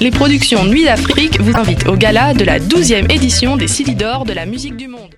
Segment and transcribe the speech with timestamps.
[0.00, 4.32] Les productions Nuit d'Afrique vous invitent au gala de la 12e édition des Silidor de
[4.32, 5.17] la musique du monde.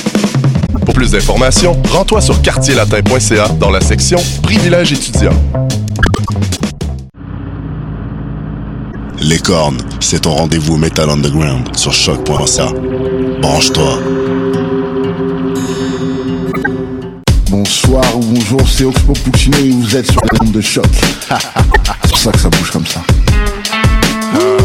[0.85, 5.39] Pour plus d'informations, rends-toi sur quartierlatin.ca dans la section Privilèges étudiants.
[9.19, 12.71] Les cornes, c'est ton rendez-vous Metal Underground sur choc.ca.
[13.41, 13.99] Branche-toi.
[17.49, 20.85] Bonsoir ou bonjour, c'est Oxpo Puccino et vous êtes sur la onde de choc.
[21.29, 23.01] c'est pour ça que ça bouge comme ça.
[24.35, 24.61] Oh,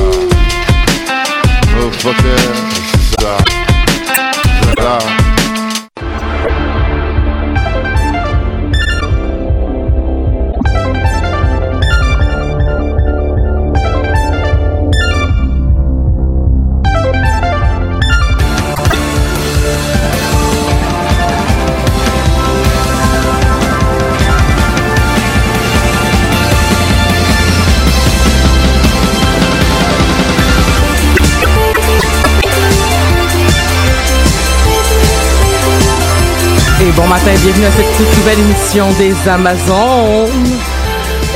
[36.97, 40.31] bon matin, bienvenue à cette toute nouvelle émission des Amazones.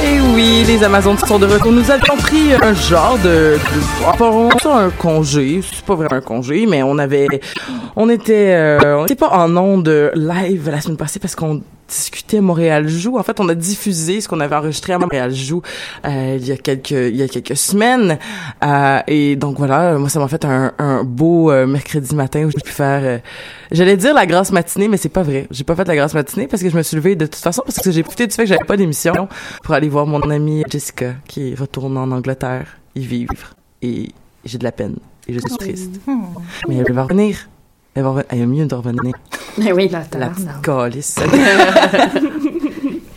[0.02, 1.70] Et oui, les Amazones sont de retour.
[1.70, 6.82] Nous avions pris un genre de, de un congé, c'est pas vraiment un congé, mais
[6.82, 7.26] on avait,
[7.94, 12.19] on était, euh, on était pas en onde live la semaine passée parce qu'on discutait
[12.38, 13.18] Montréal joue.
[13.18, 15.62] En fait, on a diffusé ce qu'on avait enregistré à Montréal joue
[16.04, 18.18] euh, il y a quelques il y a quelques semaines.
[18.62, 22.50] Euh, et donc voilà, moi ça m'a fait un, un beau euh, mercredi matin où
[22.50, 23.00] j'ai pu faire.
[23.02, 23.18] euh,
[23.72, 25.48] J'allais dire la grasse matinée, mais c'est pas vrai.
[25.50, 27.62] J'ai pas fait la grasse matinée parce que je me suis levée de toute façon
[27.64, 29.28] parce que j'ai profité du fait que j'avais pas d'émission
[29.64, 33.54] pour aller voir mon amie Jessica qui retourne en Angleterre y vivre.
[33.82, 34.10] Et
[34.44, 34.96] j'ai de la peine
[35.26, 36.00] et je suis triste.
[36.68, 37.48] Mais elle va revenir.
[37.94, 38.26] Elle va revenir.
[38.30, 39.14] Elle est mieux de revenir.
[39.58, 41.16] Mais oui, La petite calice.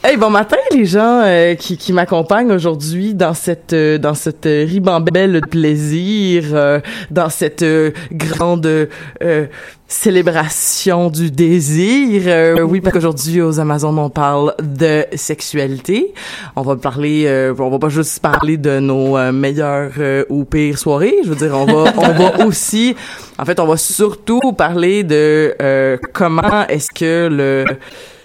[0.05, 4.45] Hey, bon matin les gens euh, qui, qui m'accompagnent aujourd'hui dans cette euh, dans cette
[4.45, 9.45] euh, ribambelle de plaisir, euh, dans cette euh, grande euh,
[9.87, 12.23] célébration du désir.
[12.25, 16.13] Euh, oui, parce qu'aujourd'hui aux Amazones on parle de sexualité.
[16.57, 19.93] On va parler, euh, on va pas juste parler de nos meilleures
[20.27, 21.15] ou pires soirées.
[21.23, 22.93] Je veux dire, on va on va aussi,
[23.39, 27.63] en fait, on va surtout parler de euh, comment est-ce que le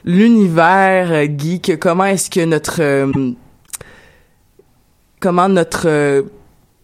[0.04, 3.10] l'univers euh, geek, comment est-ce que notre euh,
[5.20, 6.22] comment notre euh,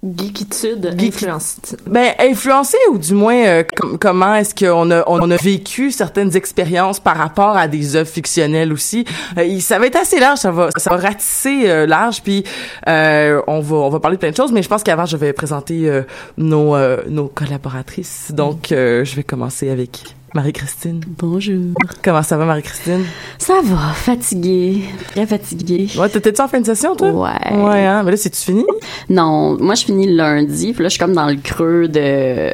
[0.06, 1.56] Geekitude, Geek- influence.
[1.86, 6.36] ben influencé ou du moins euh, com- comment est-ce qu'on a on a vécu certaines
[6.36, 9.06] expériences par rapport à des œuvres fictionnelles aussi?
[9.38, 12.44] Euh, ça va être assez large ça va ça va ratisser euh, large puis
[12.87, 15.16] euh, on va on va parler de plein de choses mais je pense qu'avant je
[15.16, 16.02] vais présenter euh,
[16.37, 20.02] nos euh, nos collaboratrices donc euh, je vais commencer avec
[20.34, 21.75] Marie-Christine Bonjour.
[22.02, 23.04] comment ça va Marie-Christine?
[23.38, 24.82] Ça va, fatiguée,
[25.12, 25.88] très fatiguée.
[25.96, 27.10] ouais t'étais-tu en fin de session toi?
[27.10, 27.56] Ouais.
[27.56, 28.02] ouais hein?
[28.02, 28.64] Mais là c'est tu fini?
[29.08, 32.50] Non, moi je finis le lundi, puis là je suis comme dans le creux de...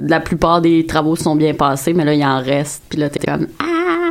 [0.00, 3.24] la plupart des travaux sont bien passés, mais là il en reste, puis là t'es
[3.26, 4.10] comme ah,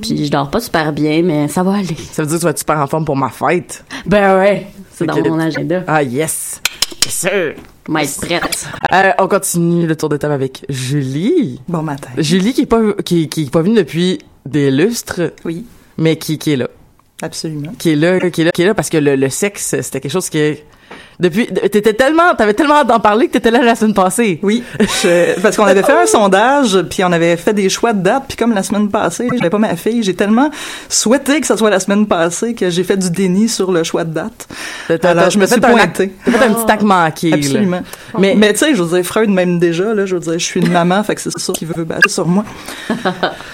[0.00, 1.96] puis je dors pas super bien, mais ça va aller.
[2.10, 3.84] ça veut dire que tu vas être super en forme pour ma fête?
[4.06, 5.84] Ben ouais, c'est dans mon agenda.
[5.86, 6.62] ah yes
[7.06, 7.54] Bien sûr
[7.88, 8.66] Mais être prête.
[8.92, 11.60] Euh, on continue le tour de table avec Julie.
[11.68, 12.08] Bon matin.
[12.18, 15.64] Julie qui est pas qui, qui est pas venue depuis des lustres, Oui,
[15.98, 16.68] mais qui, qui est là,
[17.22, 17.72] absolument.
[17.78, 20.00] qui est là, qui est là, qui est là parce que le, le sexe c'était
[20.00, 20.64] quelque chose qui est
[21.18, 24.38] Depuis, t'étais tellement, t'avais tellement hâte d'en parler que t'étais là la semaine passée.
[24.42, 28.02] Oui, je- parce qu'on avait fait un sondage, puis on avait fait des choix de
[28.02, 30.50] date, puis comme la semaine passée, j'avais pas ma fille, j'ai tellement
[30.88, 34.04] souhaité que ça soit la semaine passée que j'ai fait du déni sur le choix
[34.04, 34.46] de date.
[35.10, 36.04] Alors je me suis pointée.
[36.04, 37.30] acte- T'as fait un petit tac manqué.
[37.30, 37.36] là.
[37.36, 37.80] Absolument.
[38.18, 40.32] Mais- Mais, mais tu sais, je veux dire, Freud même déjà, là, je veux dire,
[40.34, 42.44] je suis une maman, fait que c'est ça qu'il veut battre sur moi.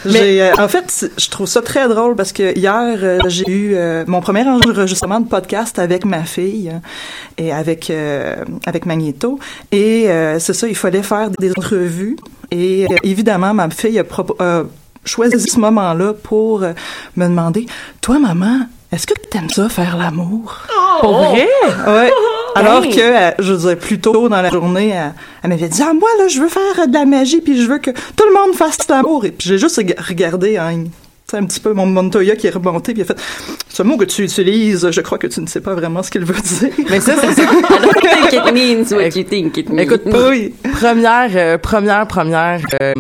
[0.07, 3.73] J'ai, euh, en fait, je trouve ça très drôle parce que hier, euh, j'ai eu
[3.75, 6.73] euh, mon premier enregistrement de podcast avec ma fille
[7.41, 9.39] euh, et avec euh, avec Magneto.
[9.71, 12.17] Et euh, c'est ça, il fallait faire des entrevues.
[12.51, 14.05] Et euh, évidemment, ma fille a
[15.05, 16.73] choisi ce moment-là pour euh,
[17.17, 17.67] me demander,
[18.01, 18.61] toi, maman,
[18.93, 20.59] est-ce que tu aimes ça faire l'amour?
[21.01, 21.49] Pour vrai?
[21.87, 22.11] Ouais.
[22.55, 22.95] Alors Hey.
[22.95, 26.29] que, je dire, plus tôt dans la journée, elle, elle m'avait dit, ah, moi, là,
[26.29, 29.25] je veux faire de la magie, puis je veux que tout le monde fasse l'amour.
[29.25, 30.85] Et puis j'ai juste reg- regardé, hein,
[31.33, 33.21] sais, un petit peu mon Montoya qui est remonté, puis il a fait,
[33.69, 36.25] ce mot que tu utilises, je crois que tu ne sais pas vraiment ce qu'il
[36.25, 36.71] veut dire.
[36.91, 37.43] Mais ça, c'est ça.
[37.43, 38.97] I don't think it means?
[38.97, 39.79] What you think it means.
[39.83, 40.55] Écoute, Oui.
[40.81, 42.93] première, euh, première, première euh,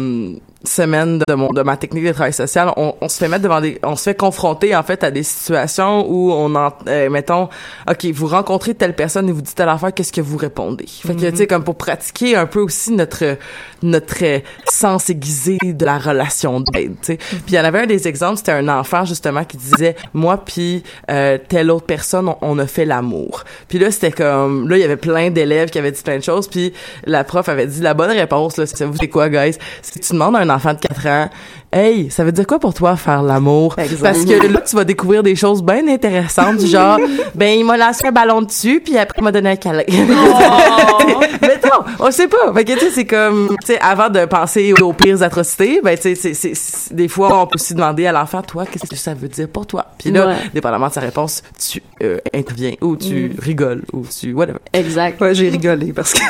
[0.64, 3.60] semaine de mon de ma technique de travail social, on, on se fait mettre devant
[3.60, 7.48] des, on se fait confronter en fait à des situations où on en, euh, mettons,
[7.88, 10.86] ok, vous rencontrez telle personne et vous dites telle affaire, qu'est-ce que vous répondez?
[10.86, 13.36] Fait que tu sais comme pour pratiquer un peu aussi notre
[13.82, 17.16] notre sens aiguisé de la relation d'aide, tu sais.
[17.16, 20.36] Puis il y en avait un des exemples, c'était un enfant justement qui disait moi
[20.36, 23.44] puis euh, telle autre personne, on, on a fait l'amour.
[23.68, 26.22] Puis là c'était comme là il y avait plein d'élèves qui avaient dit plein de
[26.22, 26.72] choses, puis
[27.04, 29.56] la prof avait dit la bonne réponse là, c'est vous c'est quoi guys?
[29.82, 31.30] Si tu demandes à un enfant de 4 ans
[31.74, 33.74] Hey, ça veut dire quoi pour toi faire l'amour?
[33.76, 36.98] Parce que là, tu vas découvrir des choses bien intéressantes, du genre,
[37.34, 39.82] ben, il m'a lancé un ballon dessus, puis après, il m'a donné un câlin.
[39.88, 42.52] Mais non, on sait pas.
[42.54, 45.96] Fait que, tu sais, c'est comme, tu sais, avant de penser aux pires atrocités, ben,
[45.96, 48.86] tu sais, c'est, c'est, c'est- des fois, on peut aussi demander à l'enfant, toi, qu'est-ce
[48.88, 49.86] que ça veut dire pour toi?
[49.98, 50.36] Puis là, Ouais.
[50.54, 53.40] dépendamment de sa réponse, tu euh, interviens, ou tu Mm.
[53.40, 54.58] rigoles, ou tu, whatever.
[54.72, 55.20] Exact.
[55.20, 56.20] Ouais, j'ai rigolé parce que.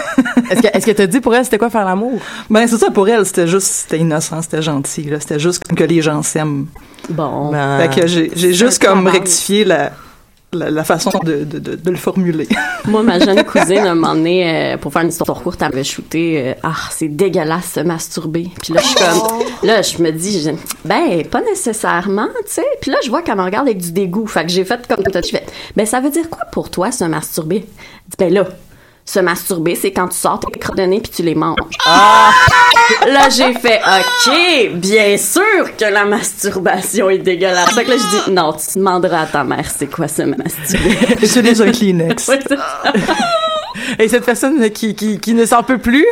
[0.50, 2.20] Est-ce que, est-ce que t'as dit pour elle, c'était quoi faire l'amour?
[2.48, 5.18] Ben, c'est ça, pour elle, c'était juste, c'était innocent, c'était gentil, là.
[5.32, 6.66] C'était juste que les gens s'aiment.
[7.08, 7.50] Bon.
[7.52, 9.20] Ben, Fait que j'ai, juste comme travail.
[9.20, 9.92] rectifié la,
[10.52, 12.46] la, la façon de, de, de, de le formuler.
[12.84, 15.70] Moi, ma jeune cousine, à un moment donné, euh, pour faire une histoire courte, elle
[15.70, 18.50] m'avait shooté euh, Ah, c'est dégueulasse se masturber.
[18.60, 19.38] Puis là, je suis comme...
[19.62, 20.50] Là, je me dis, je-
[20.86, 22.66] ben, pas nécessairement, tu sais.
[22.82, 24.26] Puis là, je vois qu'elle me regarde avec du dégoût.
[24.26, 25.46] Fait que j'ai fait comme toi, tu fais.
[25.76, 27.60] Ben, ça veut dire quoi pour toi, se masturber?
[27.64, 28.48] Je dis, ben là,
[29.12, 31.58] se masturber, c'est quand tu sors tes nez puis tu les manges.
[31.84, 32.30] Ah!
[33.06, 37.74] Là, j'ai fait, OK, bien sûr que la masturbation est dégueulasse.
[37.74, 40.98] Fait que là, je dis, non, tu demanderas à ta mère c'est quoi se masturber.
[41.22, 42.28] Utilise un Kleenex.
[42.28, 42.92] Ouais, c'est ça.
[43.98, 46.06] Et cette personne qui, qui, qui ne s'en peut plus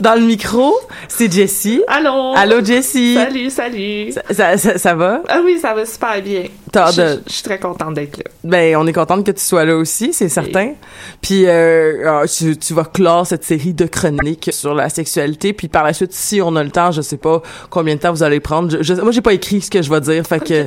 [0.00, 0.74] dans le micro,
[1.08, 1.82] c'est Jessie.
[1.88, 2.34] Allô?
[2.36, 3.14] Allô, Jessie.
[3.14, 4.12] Salut, salut.
[4.12, 5.22] Ça, ça, ça, ça va?
[5.28, 6.44] Ah oui, ça va super bien.
[6.74, 8.24] Je de- je suis très contente d'être là.
[8.42, 10.72] Ben, on est contente que tu sois là aussi, c'est certain.
[11.20, 15.52] Puis, euh, euh, tu, tu vas clore cette série de chroniques sur la sexualité.
[15.52, 18.12] Puis, par la suite, si on a le temps, je sais pas combien de temps
[18.12, 18.70] vous allez prendre.
[18.70, 20.66] Je, je- moi, j'ai pas écrit ce que je vais dire, fait que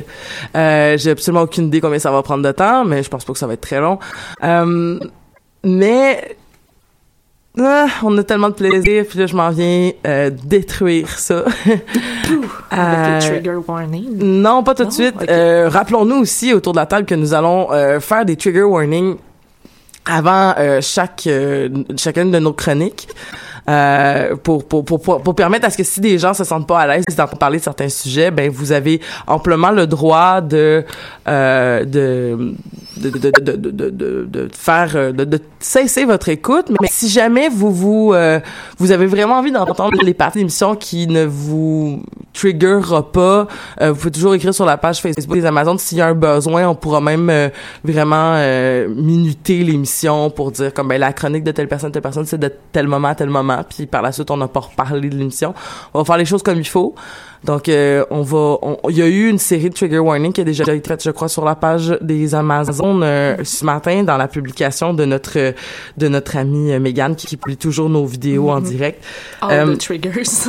[0.56, 3.32] euh, j'ai absolument aucune idée combien ça va prendre de temps, mais je pense pas
[3.34, 3.98] que ça va être très long.
[4.42, 4.98] Euh,
[5.68, 6.36] mais
[7.60, 11.44] ah, on a tellement de plaisir, puis là, je m'en viens euh, détruire ça.
[12.70, 14.16] Avec Euh, trigger warning.
[14.18, 15.14] non, pas tout de suite.
[15.28, 17.68] Euh, Rappelons-nous aussi autour de la table que nous allons
[18.00, 19.16] faire des trigger warnings
[20.04, 21.28] avant chaque
[21.96, 23.08] chacune de nos chroniques.
[23.68, 26.80] Euh, pour, pour, pour, pour, permettre à ce que si des gens se sentent pas
[26.80, 30.84] à l'aise d'en parler de certains sujets, ben vous avez amplement le droit de
[31.28, 32.54] euh, de,
[32.96, 33.90] de, de, de,
[34.24, 36.70] de, faire euh, de, cesser votre écoute.
[36.80, 38.40] Mais si jamais vous vous euh,
[38.78, 43.48] vous avez vraiment envie d'entendre les parties d'émission qui ne vous triggerera pas,
[43.82, 46.14] euh, vous pouvez toujours écrire sur la page Facebook des Amazones s'il y a un
[46.14, 46.68] besoin.
[46.68, 47.50] On pourra même
[47.84, 48.38] vraiment
[48.88, 52.52] minuter l'émission pour dire comme ben la chronique de telle personne, telle personne, c'est de
[52.72, 55.54] tel moment tel moment puis par la suite on n'a pas reparlé de l'émission
[55.94, 56.94] on va faire les choses comme il faut
[57.44, 58.56] donc euh, on va
[58.90, 61.10] il y a eu une série de trigger warning qui a déjà été faite je
[61.10, 65.54] crois sur la page des Amazones euh, ce matin dans la publication de notre
[65.96, 68.64] de notre amie euh, Megan qui, qui publie toujours nos vidéos en Mhm.
[68.68, 69.04] direct
[69.40, 70.48] All Euh, the triggers.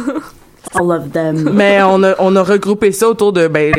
[0.74, 1.50] All of them.
[1.54, 3.72] mais on a, on a regroupé ça autour de, ben,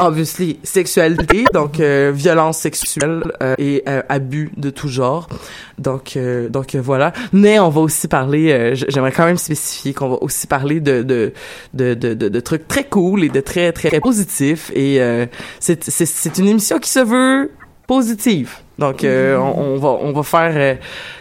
[0.00, 5.28] obviously, sexualité, donc euh, violence sexuelle euh, et euh, abus de tout genre.
[5.78, 7.12] Donc, euh, donc euh, voilà.
[7.32, 11.02] Mais on va aussi parler, euh, j'aimerais quand même spécifier qu'on va aussi parler de
[11.02, 11.32] de,
[11.74, 14.70] de, de, de, trucs très cool et de très, très, très positifs.
[14.74, 15.00] Et
[15.58, 17.50] c'est c'est- c'est une émission qui se veut
[17.90, 18.50] positive.
[18.78, 20.52] Donc, euh, on, on va, on va faire.
[20.54, 20.74] euh,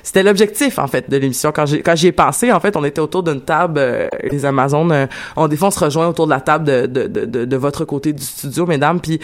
[0.04, 1.52] C'était l'objectif en fait de l'émission.
[1.52, 3.80] Quand j'ai, quand j'y ai pensé, en fait, on était autour d'une table.
[3.80, 6.86] euh, les Amazones, euh, on des fois on se rejoint autour de la table de,
[6.86, 9.20] de, de, de, votre côté du studio, mesdames, puis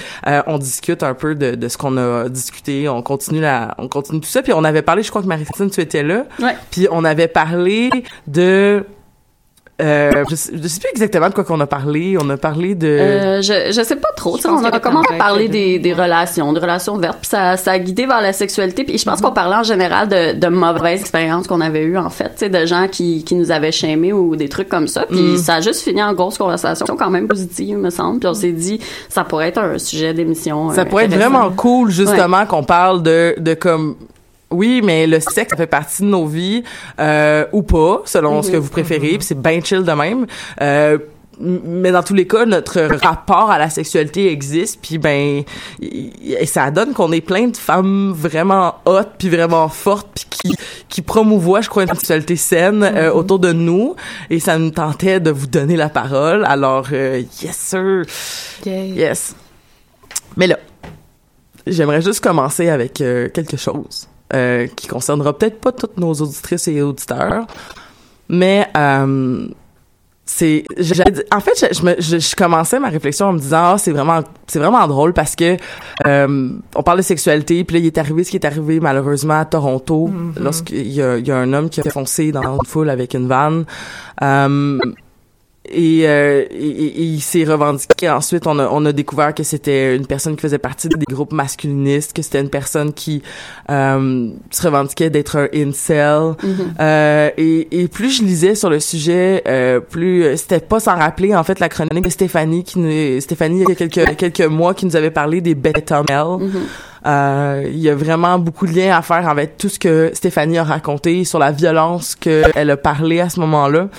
[0.48, 2.90] on discute un peu de, de ce qu'on a discuté.
[2.90, 4.42] On continue la, on continue tout ça.
[4.42, 6.26] Puis on avait parlé, je crois que Marie-Christine, tu étais là.
[6.42, 6.56] Ouais.
[6.72, 7.92] Puis on avait parlé
[8.26, 8.84] de
[9.82, 12.18] euh, je, sais, je sais plus exactement de quoi qu'on a parlé.
[12.22, 12.88] On a parlé de.
[12.88, 14.38] Euh, je, je sais pas trop.
[14.38, 17.18] tu sais, pense On a commencé à parler de- des, des relations, des relations ouvertes,
[17.22, 18.86] puis ça, ça a guidé vers la sexualité.
[18.86, 22.10] Puis je pense qu'on parlait en général de, de mauvaises expériences qu'on avait eues, en
[22.10, 25.06] fait, tu sais, de gens qui, qui nous avaient shamés ou des trucs comme ça.
[25.10, 25.38] Puis Mm.
[25.38, 28.20] ça a juste fini en grosse conversation quand même positive, me semble.
[28.20, 28.80] Puis on s'est dit,
[29.10, 30.70] ça pourrait être un sujet d'émission.
[30.72, 33.96] Ça euh, pourrait être vraiment cool, justement, qu'on parle de, de comme,
[34.56, 36.64] oui, mais le sexe, ça fait partie de nos vies,
[37.00, 40.26] euh, ou pas, selon ce que vous préférez, puis c'est bien chill de même.
[40.62, 40.98] Euh,
[41.40, 45.44] mais dans tous les cas, notre rapport à la sexualité existe, puis ben,
[45.82, 50.56] et ça donne qu'on est plein de femmes vraiment hot, puis vraiment fortes, puis qui,
[50.90, 53.96] qui promouvoient, je crois, une sexualité saine euh, autour de nous,
[54.30, 56.46] et ça nous tentait de vous donner la parole.
[56.46, 58.04] Alors, euh, yes sir,
[58.66, 59.36] yes.
[60.38, 60.58] Mais là,
[61.68, 66.68] j'aimerais juste commencer avec euh, quelque chose euh, qui concernera peut-être pas toutes nos auditrices
[66.68, 67.46] et auditeurs,
[68.30, 69.48] mais euh,
[70.28, 70.64] c'est
[71.32, 73.92] en fait je, je, me- je- je commençais ma réflexion en me disant ah c'est
[73.92, 75.56] vraiment c'est vraiment drôle parce que
[76.08, 79.40] euh, on parle de sexualité puis là il est arrivé ce qui est arrivé malheureusement
[79.40, 80.10] à Toronto
[80.42, 83.14] lorsqu'il y a, il y a un homme qui a foncé dans une foule avec
[83.14, 83.66] une vanne.
[84.24, 84.80] Euh,
[85.72, 88.10] et, euh, et- et- il s'est revendiqué.
[88.10, 91.34] Ensuite, on a, on a découvert que c'était une personne qui faisait partie des groupes
[91.34, 93.22] masculinistes, que c'était une personne qui
[93.70, 96.36] euh, se revendiquait d'être un incel.
[96.80, 100.96] Euh, et, et plus je lisais sur le sujet, euh, plus euh, c'était pas sans
[100.96, 104.42] rappeler en fait la chronique de Stéphanie qui nous, Stéphanie il y a quelques quelques
[104.42, 106.26] mois qui nous avait parlé des beta males.
[106.40, 106.48] Euh,
[107.06, 110.64] il y a vraiment beaucoup de liens à faire avec tout ce que Stéphanie a
[110.64, 113.90] raconté sur la violence qu'elle a parlé à ce moment-là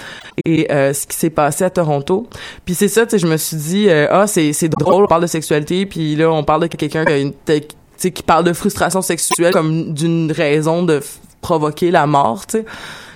[0.45, 2.27] et euh, ce qui s'est passé à Toronto.
[2.65, 5.07] Puis c'est ça, tu sais, je me suis dit, euh, ah, c'est c'est drôle, on
[5.07, 7.63] parle de sexualité, puis là, on parle de quelqu'un qui a une, tu
[7.97, 11.01] sais, qui parle de frustration sexuelle comme d'une raison de
[11.41, 12.65] provoquer la mort, tu sais.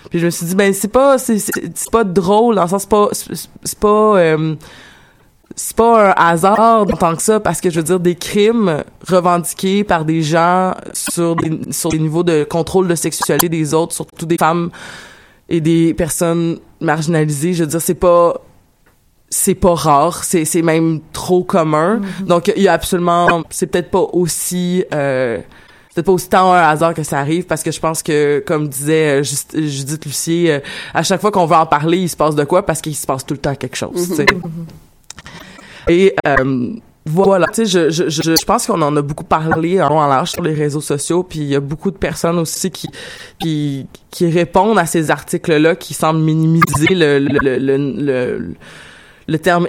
[0.09, 2.83] Puis je me suis dit, ben c'est pas, c'est c'est pas drôle, dans le sens,
[2.83, 3.09] c'est pas,
[3.65, 4.19] c'est pas.
[4.19, 4.55] euh,
[5.57, 8.83] c'est pas un hasard en tant que ça parce que je veux dire des crimes
[9.07, 13.95] revendiqués par des gens sur des sur des niveaux de contrôle de sexualité des autres
[13.95, 14.71] surtout des femmes
[15.49, 18.35] et des personnes marginalisées je veux dire c'est pas
[19.28, 22.00] c'est pas rare c'est c'est même trop commun.
[22.26, 25.38] Donc il y a absolument c'est peut-être pas aussi euh,
[25.88, 28.42] c'est peut-être pas aussi tant un hasard que ça arrive parce que je pense que
[28.47, 30.61] comme disait euh, Just- Judith Lucier euh,
[30.95, 32.64] à chaque fois qu'on veut en parler il se passe de quoi?
[32.64, 34.26] Parce qu'il se passe tout le temps quelque chose tu sais
[35.89, 36.75] et euh,
[37.07, 40.07] voilà, tu sais, je, je, je, je pense qu'on en a beaucoup parlé en long
[40.07, 42.89] large sur les réseaux sociaux, puis il y a beaucoup de personnes aussi qui
[43.41, 48.55] qui, qui répondent à ces articles-là, qui semblent minimiser le le le, le,
[49.27, 49.67] le, terme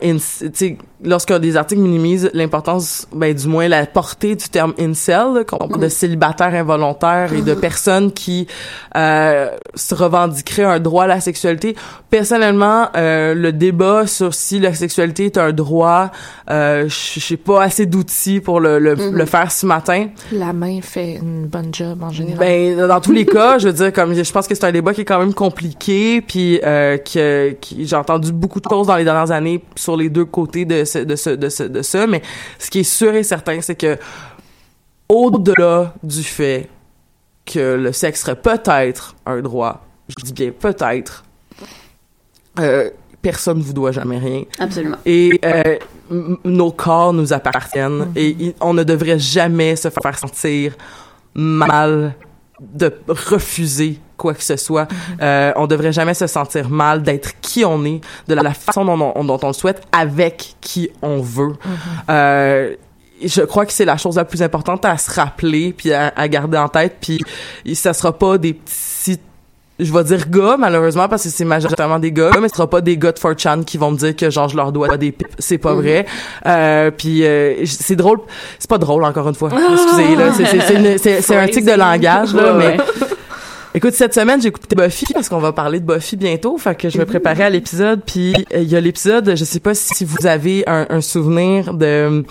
[1.03, 5.81] lorsque des articles minimisent l'importance ben du moins la portée du terme incel qu'on parle
[5.81, 8.47] de célibataire involontaire et de personnes qui
[8.95, 11.75] euh, se revendiqueraient un droit à la sexualité.
[12.09, 16.11] Personnellement euh, le débat sur si la sexualité est un droit
[16.49, 20.07] euh, je j'ai pas assez d'outils pour le, le, le faire ce matin.
[20.31, 22.39] La main fait une bonne job en général.
[22.39, 24.93] ben dans tous les cas, je veux dire comme je pense que c'est un débat
[24.93, 28.95] qui est quand même compliqué puis euh, que qui, j'ai entendu beaucoup de choses dans
[28.95, 32.07] les dernières années sur les deux côtés de ce, de ce de ce de ça
[32.07, 32.21] mais
[32.59, 33.97] ce qui est sûr et certain c'est que
[35.09, 36.69] au-delà du fait
[37.45, 41.23] que le sexe serait peut-être un droit, je dis bien peut-être
[42.59, 42.89] euh,
[43.21, 44.43] personne ne vous doit jamais rien.
[44.59, 44.97] Absolument.
[45.05, 45.77] Et euh,
[46.43, 50.75] nos corps nous appartiennent et i- on ne devrait jamais se faire sentir
[51.33, 52.13] mal
[52.59, 54.87] de refuser quoi que ce soit.
[55.21, 59.11] Euh, on devrait jamais se sentir mal d'être qui on est, de la, façon dont
[59.15, 61.53] on, dont on le souhaite, avec qui on veut.
[62.09, 62.75] Euh,
[63.23, 66.27] je crois que c'est la chose la plus importante à se rappeler puis à, à
[66.27, 67.19] garder en tête puis
[67.75, 69.19] ça sera pas des petits
[69.79, 72.81] je vais dire gars malheureusement parce que c'est majoritairement des gars mais ce sera pas
[72.81, 75.35] des gars de 4chan qui vont me dire que genre je leur dois des pipes.
[75.39, 76.05] C'est pas vrai.
[76.45, 78.19] Euh, puis euh, c'est drôle.
[78.59, 79.49] C'est pas drôle encore une fois.
[79.51, 82.77] Excusez là c'est c'est c'est une- c'est- c'est un tic de langage là Ouais, mais
[83.73, 86.57] Écoute, cette semaine, j'ai écouté Buffy parce qu'on va parler de Buffy bientôt.
[86.57, 88.01] Fait que je me préparais à l'épisode.
[88.05, 92.25] Puis euh, il y a l'épisode, je sais pas si vous avez un, souvenir de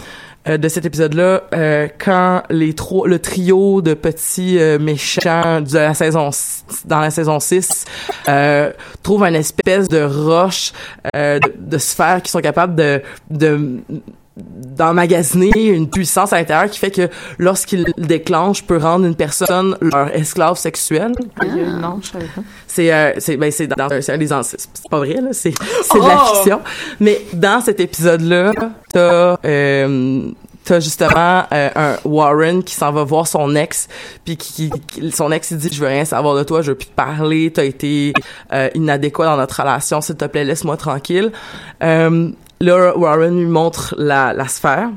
[0.48, 5.94] euh, de cet épisode-là euh, quand les trois le trio de petits méchants de la
[5.94, 6.30] saison
[6.86, 7.84] dans la saison 6
[8.28, 10.72] euh, trouvent une espèce de roche
[11.14, 13.80] de, de sphère qui sont capables de de
[14.44, 19.76] d'emmagasiner une puissance à l'intérieur qui fait que lorsqu'il le déclenche peut rendre une personne
[19.80, 21.12] leur esclave sexuelle.
[21.40, 21.44] Ah.
[21.46, 22.42] Non, je savais pas.
[22.66, 25.98] C'est euh, c'est ben c'est dans c'est un des c'est pas vrai là, c'est c'est
[25.98, 26.34] de la Oh!
[26.34, 26.60] fiction.
[27.00, 28.52] Mais dans cet épisode là,
[28.92, 30.30] t'as euh,
[30.64, 33.88] t'as justement euh, un Warren qui s'en va voir son ex
[34.24, 36.76] puis qui, qui- son ex il dit je veux rien savoir de toi, je veux
[36.76, 38.12] plus te parler, t'as été
[38.52, 41.32] euh, inadéquat dans notre relation, s'il te plaît laisse-moi tranquille.
[41.82, 44.90] Euh, là Warren lui montre la la sphère.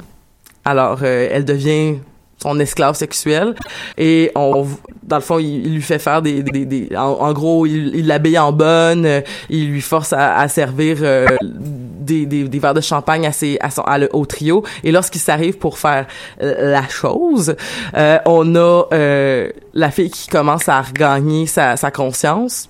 [0.66, 1.96] Alors euh, elle devient
[2.42, 3.56] son esclave sexuel
[3.98, 4.68] et on
[5.04, 8.08] dans le fond il, lui fait faire des, des, des en, en gros il il
[8.08, 12.74] l'habille en bonne euh, il lui force à, à servir euh, des, des, des verres
[12.74, 16.06] de champagne à ses à son à le, au trio et lorsqu'il s'arrive pour faire
[16.42, 17.56] euh, la chose
[17.96, 22.68] euh, on a euh, la fille qui commence à regagner sa, sa conscience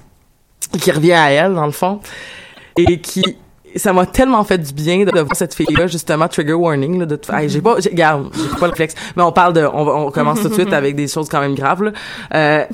[0.79, 1.99] qui revient à elle dans le fond
[2.77, 3.37] et qui
[3.75, 7.19] ça m'a tellement fait du bien de voir cette fille-là, justement, trigger warning, là, de
[7.31, 10.41] Hey, j'ai pas, regarde, j'ai pas le réflexe, mais on parle de, on, on commence
[10.41, 11.91] tout de suite avec des choses quand même graves, là.
[12.33, 12.65] Euh,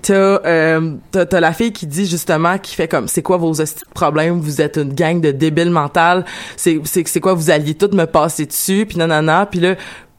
[0.00, 3.52] t'as, euh, t'as, la fille qui dit justement, qui fait comme, c'est quoi vos
[3.94, 6.24] problèmes, vous êtes une gang de débiles mentales,
[6.56, 9.74] c'est, c'est, c'est quoi, vous alliez toutes me passer dessus, puis nanana, puis là,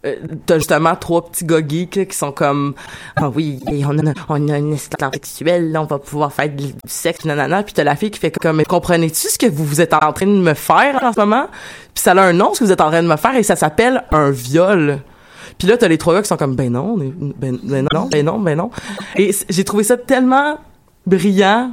[0.06, 2.76] euh, t'as justement trois petits gars geeks qui sont comme
[3.16, 6.50] ah oui et on a on a une esclave sexuelle là on va pouvoir faire
[6.50, 7.64] du sexe nanana.
[7.64, 10.28] Puis t'as la fille qui fait comme comprenez-tu ce que vous vous êtes en train
[10.28, 11.48] de me faire en ce moment?
[11.94, 13.44] Puis ça a un nom ce que vous êtes en train de me faire et
[13.44, 15.00] ça s'appelle un viol.
[15.58, 18.26] Puis là t'as les trois gars qui sont comme ben non ben, ben non ben
[18.26, 18.70] non ben non.
[19.16, 20.60] Et j'ai trouvé ça tellement
[21.08, 21.72] brillant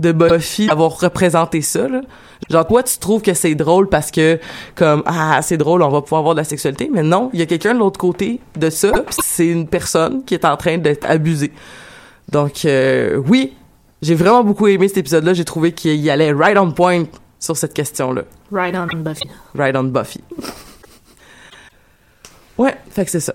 [0.00, 2.00] de Buffy d'avoir représenté ça là.
[2.48, 4.40] Genre toi tu trouves que c'est drôle parce que
[4.74, 7.42] comme ah c'est drôle on va pouvoir avoir de la sexualité mais non, il y
[7.42, 10.78] a quelqu'un de l'autre côté de ça, pis c'est une personne qui est en train
[10.78, 11.52] d'être abusée.
[12.30, 13.54] Donc euh, oui,
[14.02, 17.04] j'ai vraiment beaucoup aimé cet épisode là, j'ai trouvé qu'il y allait right on point
[17.38, 18.22] sur cette question là.
[18.50, 19.28] Right on Buffy.
[19.54, 20.20] Right on Buffy.
[22.58, 23.34] Ouais, fait que c'est ça.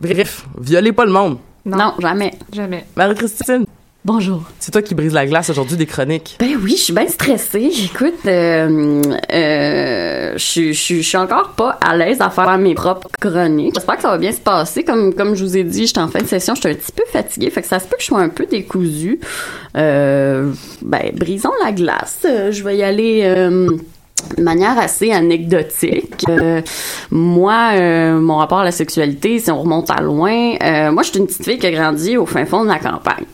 [0.00, 1.38] Bref, violez pas le monde.
[1.64, 2.32] Non, jamais.
[2.52, 2.84] Jamais.
[2.96, 3.66] Marie-Christine.
[4.06, 4.42] Bonjour.
[4.60, 6.36] C'est toi qui brise la glace aujourd'hui des chroniques.
[6.38, 7.72] Ben oui, je suis bien stressée.
[7.92, 12.56] Écoute, euh, euh, je suis- je suis je suis encore pas à l'aise à faire
[12.56, 13.74] mes propres chroniques.
[13.74, 14.84] J'espère que ça va bien se passer.
[14.84, 17.02] Comme, comme je vous ai dit, j'étais en fin de session, j'étais un petit peu
[17.12, 17.50] fatiguée.
[17.50, 19.18] Fait que ça se peut que je sois un peu décousue.
[19.76, 22.18] Euh, ben, brisons la glace.
[22.26, 23.22] Euh, je vais y aller...
[23.24, 23.70] euh,
[24.38, 26.24] de manière assez anecdotique.
[26.28, 26.60] Euh,
[27.10, 31.10] moi, euh, mon rapport à la sexualité, si on remonte à loin, euh, moi, je
[31.10, 33.24] suis une petite fille qui a grandi au fin fond de la campagne.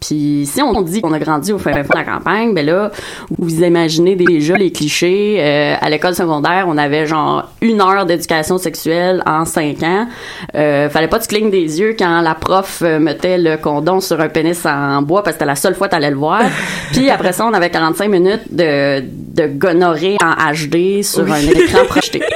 [0.00, 2.90] Puis si on dit qu'on a grandi au fin fond de la campagne, ben là,
[3.38, 5.36] vous imaginez déjà les clichés.
[5.40, 10.06] Euh, à l'école secondaire, on avait genre une heure d'éducation sexuelle en cinq ans.
[10.54, 14.00] Euh, fallait pas que tu clignes des yeux quand la prof euh, mettait le condom
[14.00, 16.42] sur un pénis en bois parce que c'était la seule fois que t'allais le voir.
[16.92, 21.30] Puis après ça, on avait 45 minutes de, de gonorrhée en HD sur Oui.
[21.32, 22.22] un écran projeté.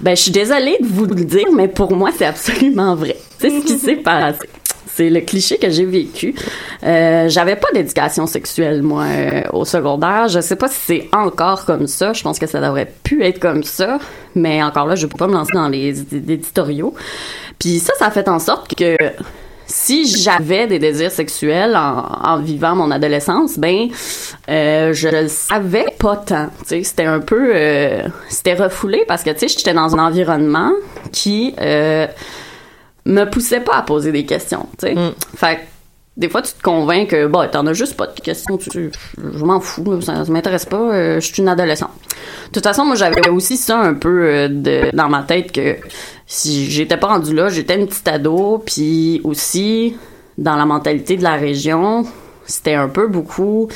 [0.00, 3.16] Ben, je suis désolée de vous le dire, mais pour moi, c'est absolument vrai.
[3.40, 4.38] C'est ce qui s'est passé.
[4.98, 6.34] C'est le cliché que j'ai vécu.
[6.82, 10.26] Euh, j'avais pas d'éducation sexuelle, moi, euh, au secondaire.
[10.26, 12.12] Je sais pas si c'est encore comme ça.
[12.12, 14.00] Je pense que ça devrait plus être comme ça.
[14.34, 15.94] Mais encore là, je peux pas me lancer dans les.
[17.60, 18.96] Puis ça, ça fait en sorte que
[19.66, 23.90] si j'avais des désirs sexuels en, vivant mon adolescence, ben
[24.48, 26.48] euh, je le savais pas tant.
[26.66, 30.72] C'était un peu, euh, c'était refoulé parce que tu sais, j'étais dans un environnement
[31.12, 31.54] qui
[33.08, 34.66] me poussait pas à poser des questions.
[34.78, 34.94] Tu sais,
[35.36, 35.60] fait que
[36.18, 39.44] des fois, tu te convaincs que, bah, t'en as juste pas de questions, tu, je
[39.44, 41.92] m'en fous, ça, ça m'intéresse pas, euh, je suis une adolescente.
[42.48, 45.76] De toute façon, moi, j'avais aussi ça un peu euh, de, dans ma tête que
[46.26, 49.96] si j'étais pas rendue là, j'étais une petite ado, puis aussi,
[50.36, 52.04] dans la mentalité de la région,
[52.48, 53.68] c'était un peu beaucoup,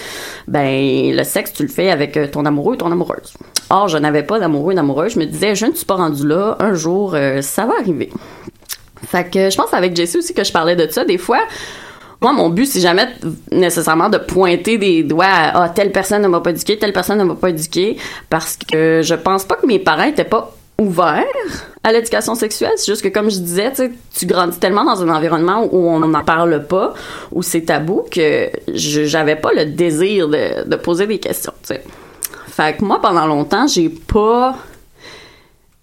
[0.48, 3.34] ben, le sexe, tu le fais avec euh, ton amoureux ou ton amoureuse.
[3.70, 6.26] Or, je n'avais pas d'amoureux ou d'amoureuse, je me disais, je ne suis pas rendue
[6.26, 8.10] là, un jour, euh, ça va arriver.
[9.06, 11.04] Fait que je pense avec Jessie aussi que je parlais de ça.
[11.04, 11.40] Des fois,
[12.22, 13.08] moi, mon but, c'est jamais
[13.50, 17.18] nécessairement de pointer des doigts à ah, telle personne ne m'a pas éduqué, telle personne
[17.18, 17.96] ne m'a pas éduqué,
[18.30, 21.24] parce que je pense pas que mes parents étaient pas ouverts
[21.82, 22.72] à l'éducation sexuelle.
[22.76, 23.72] C'est juste que, comme je disais,
[24.14, 26.94] tu grandis tellement dans un environnement où on n'en parle pas,
[27.32, 31.82] où c'est tabou, que j'avais pas le désir de, poser des questions, tu sais.
[32.46, 34.54] Fait que moi, pendant longtemps, j'ai pas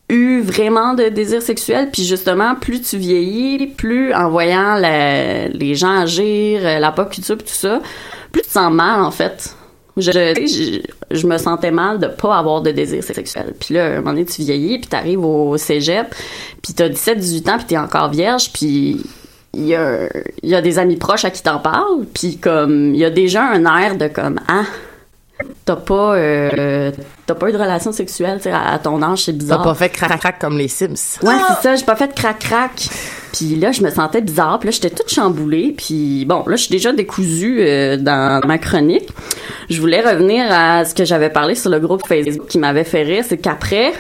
[0.09, 5.75] eu vraiment de désir sexuel puis justement plus tu vieillis plus en voyant la- les
[5.75, 7.79] gens agir euh, la pop culture tout ça
[8.31, 9.55] plus tu te sens mal en fait.
[9.97, 10.79] Je, je,
[11.11, 13.53] je, me sentais mal de pas avoir de désir sexuel.
[13.59, 16.15] Puis là à un moment donné tu vieillis puis t'arrives au cégep
[16.63, 19.01] puis t'as 17 18 ans puis t'es encore vierge puis
[19.53, 20.07] il y a
[20.43, 23.43] y a des amis proches à qui t'en parles puis comme il y a déjà
[23.43, 24.63] un air de comme ah
[25.65, 26.91] t'as pas, euh,
[27.25, 29.63] t'as pas eu de relation sexuelle, tu sais, à, à ton âge, c'est T'as bizarre.
[29.63, 31.19] pas fait crac-crac comme les Sims.
[31.23, 32.89] Ouais, c'est ça, j'ai pas fait crac-crac.
[33.33, 34.59] Puis là, je me sentais bizarre.
[34.59, 35.73] Puis là, j'étais toute chamboulée.
[35.77, 39.07] Puis bon, là, je suis déjà décousue euh, dans ma chronique.
[39.69, 43.03] Je voulais revenir à ce que j'avais parlé sur le groupe Facebook qui m'avait fait
[43.03, 43.23] rire.
[43.27, 43.93] C'est qu'après,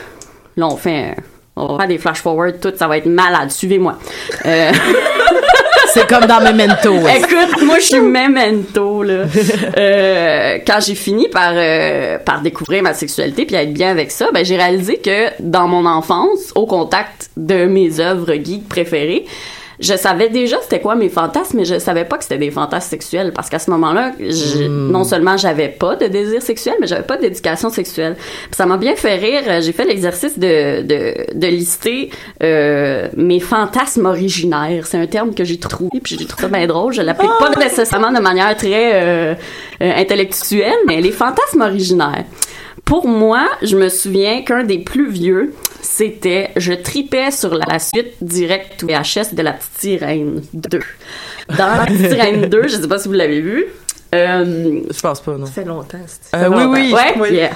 [0.57, 1.15] là, on fait...
[1.55, 3.51] On va faire des flash-forward, tout, ça va être malade.
[3.51, 3.97] Suivez-moi.
[4.45, 4.71] Euh,
[5.93, 6.93] C'est comme dans Memento.
[6.93, 7.17] ouais.
[7.17, 9.23] Écoute, moi je suis memento là.
[9.77, 14.29] Euh, quand j'ai fini par euh, par découvrir ma sexualité puis être bien avec ça,
[14.33, 19.25] ben j'ai réalisé que dans mon enfance, au contact de mes œuvres geeks préférées,
[19.79, 22.89] je savais déjà c'était quoi mes fantasmes, mais je savais pas que c'était des fantasmes
[22.89, 27.03] sexuels parce qu'à ce moment-là, je- non seulement j'avais pas de désir sexuel, mais j'avais
[27.03, 28.15] pas d'éducation sexuelle.
[28.17, 29.41] Puis ça m'a bien fait rire.
[29.61, 32.09] J'ai fait l'exercice de, de, de lister
[32.43, 34.85] euh, mes fantasmes originaires.
[34.85, 36.93] C'est un terme que j'ai trouvé, puis j'ai trouvé ça bien drôle.
[36.93, 39.33] Je l'applique pas nécessairement de manière très euh,
[39.81, 42.25] euh, intellectuelle, mais les fantasmes originaires.
[42.85, 48.13] Pour moi, je me souviens qu'un des plus vieux, c'était je tripais sur la suite
[48.21, 50.79] directe VHS de la petite sirène 2.
[51.57, 53.65] Dans la petite sirène 2, je sais pas si vous l'avez vu.
[54.15, 55.45] Euh, Je pense pas, non.
[55.45, 55.97] Ça fait longtemps.
[56.35, 56.93] Euh, oui, oui.
[57.19, 57.51] Ouais, yeah.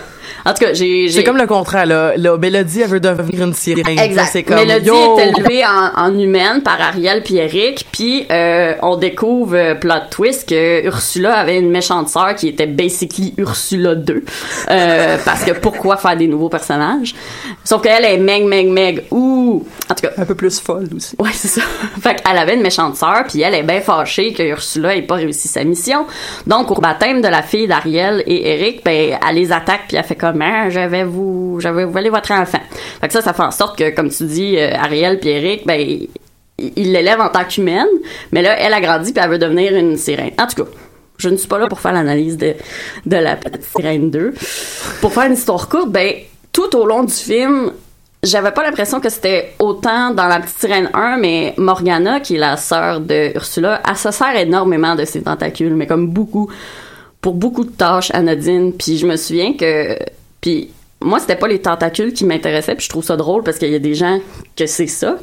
[0.45, 1.09] En tout cas, j'ai.
[1.09, 2.13] C'est comme le contraire, là.
[2.17, 3.99] Là, Mélodie, elle veut devenir une sirène.
[3.99, 4.29] Exact.
[4.31, 5.17] C'est comme, Mélodie yo!
[5.17, 9.93] est élevée en, en humaine par Ariel puis Eric, puis euh, on découvre euh, plot
[10.09, 14.23] twist que Ursula avait une méchante sœur qui était basically Ursula 2.
[14.69, 17.15] Euh, parce que pourquoi faire des nouveaux personnages?
[17.63, 21.15] Sauf qu'elle est meg meg meg ou en tout cas Un peu plus folle aussi.
[21.19, 21.61] Ouais, c'est ça.
[22.01, 25.15] fait qu'elle avait une méchante sœur, puis elle est bien fâchée que Ursula ait pas
[25.15, 26.05] réussi sa mission.
[26.47, 30.03] Donc, au baptême de la fille d'Ariel et Eric, ben, elle les attaque, puis elle
[30.03, 32.61] fait comme, Ah, je vais vous, je vais votre enfant.
[33.01, 35.65] Fait que ça, ça fait en sorte que, comme tu dis, euh, Ariel puis Eric,
[35.65, 35.79] ben,
[36.59, 37.87] ils l'élèvent en tant qu'humaine,
[38.31, 40.31] mais là, elle a grandi, puis elle veut devenir une sirène.
[40.39, 40.69] En tout cas,
[41.17, 42.53] je ne suis pas là pour faire l'analyse de,
[43.05, 44.33] de la petite sirène 2.
[45.01, 46.13] Pour faire une histoire courte, ben,
[46.53, 47.71] tout au long du film,
[48.23, 52.39] j'avais pas l'impression que c'était autant dans la petite sirène 1, mais Morgana, qui est
[52.39, 56.49] la sœur de Ursula, elle se sert énormément de ses tentacules, mais comme beaucoup,
[57.23, 58.73] pour beaucoup de tâches anodines.
[58.73, 59.97] Puis je me souviens que,
[60.41, 60.69] puis
[61.01, 63.75] moi, c'était pas les tentacules qui m'intéressaient, puis je trouve ça drôle parce qu'il y
[63.75, 64.19] a des gens
[64.55, 65.15] que c'est ça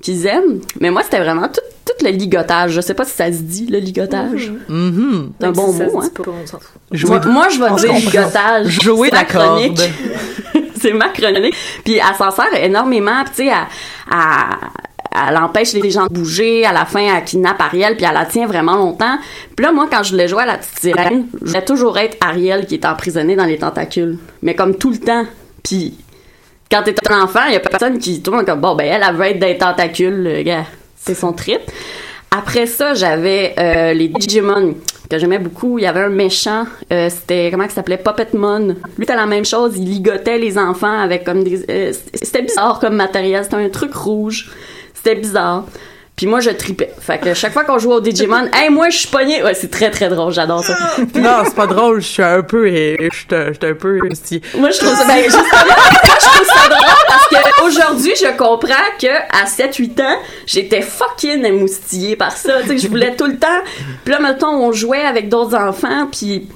[0.00, 0.60] qu'ils aiment.
[0.80, 2.70] Mais moi, c'était vraiment tout, tout le ligotage.
[2.70, 4.52] Je sais pas si ça se dit, le ligotage.
[4.68, 5.32] Mhm.
[5.40, 6.08] C'est un bon si mot, hein.
[6.14, 7.08] pas, on s'en fout.
[7.08, 8.80] Moi, moi, je vais dire ligotage.
[8.82, 9.80] Jouer la chronique.
[10.80, 11.54] c'est ma chronique.
[11.84, 13.24] Puis elle s'en sert énormément.
[13.24, 13.66] Puis tu sais, elle,
[14.12, 16.64] elle- elle empêche les gens de bouger.
[16.64, 19.18] À la fin, elle kidnappe Ariel, puis elle la tient vraiment longtemps.
[19.56, 22.16] Puis là, moi, quand je voulais jouer à la petite sirène, je voulais toujours être
[22.20, 24.18] Ariel qui est emprisonnée dans les tentacules.
[24.42, 25.24] Mais comme tout le temps.
[25.62, 25.98] Puis
[26.70, 29.16] quand t'es un enfant, il y a personne qui tourne comme bon ben elle, elle
[29.16, 30.64] veut être des tentacules, le gars.
[30.96, 31.60] C'est son trip.
[32.30, 34.76] Après ça, j'avais euh, les Digimon
[35.10, 35.78] que j'aimais beaucoup.
[35.78, 37.96] Il y avait un méchant, euh, c'était comment il s'appelait?
[37.96, 38.68] Puppetmon.
[38.68, 42.78] Lui c'était la même chose, il ligotait les enfants avec comme des euh, c'était bizarre
[42.78, 44.50] comme matériel, c'était un truc rouge.
[45.02, 45.64] C'était bizarre.
[46.20, 46.92] Puis moi je tripais.
[47.00, 49.42] Fait que chaque fois qu'on jouait au Digimon, hey moi je suis pogné.
[49.42, 50.76] Ouais, c'est très très drôle, j'adore ça.
[51.14, 52.02] Non, c'est pas drôle.
[52.02, 54.42] Je suis un peu, je suis un je suis un peu, petit.
[54.58, 58.90] Moi, je trouve ça, ben, justement, je trouve ça drôle parce que aujourd'hui, je comprends
[59.00, 62.60] que à 7-8 ans, j'étais fucking émoustillée par ça.
[62.62, 63.62] Tu sais, je voulais tout le temps.
[64.04, 66.50] Puis là, mettons, on jouait avec d'autres enfants, puis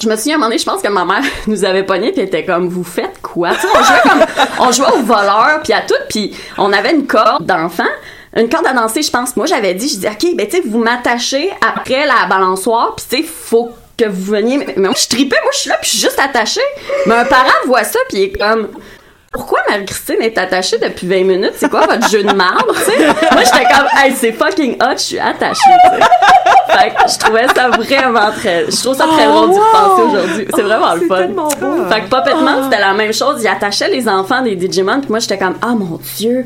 [0.00, 2.12] je me souviens, à un moment donné, je pense que ma mère nous avait pogné
[2.12, 3.50] puis elle était comme, vous faites quoi?
[3.50, 4.24] On jouait comme,
[4.60, 7.84] on jouait au voleur, puis à tout, puis on avait une corde d'enfants.
[8.36, 9.36] Une corde à danser, je pense.
[9.36, 13.06] Moi, j'avais dit, je dis, OK, ben, tu sais, vous m'attachez après la balançoire, puis
[13.08, 14.58] tu sais, faut que vous veniez.
[14.58, 16.60] Mais moi, je tripais, moi, je suis là, puis je suis juste attachée.
[17.06, 18.70] Mais un parent voit ça, puis il est comme,
[19.32, 21.54] pourquoi Marie-Christine est attachée depuis 20 minutes?
[21.56, 22.74] C'est quoi votre jeu de marbre?
[22.74, 26.06] Moi, j'étais comme, hey, c'est fucking hot, je suis attachée, tu sais.
[26.66, 30.46] Fait que je trouvais ça vraiment très, je trouve ça très drôle d'y repenser aujourd'hui.
[30.54, 31.28] C'est vraiment le fun.
[31.90, 33.42] Fait que Puppetman, c'était la même chose.
[33.42, 36.44] Il attachait les enfants des Digimon, puis moi, j'étais comme, ah mon Dieu,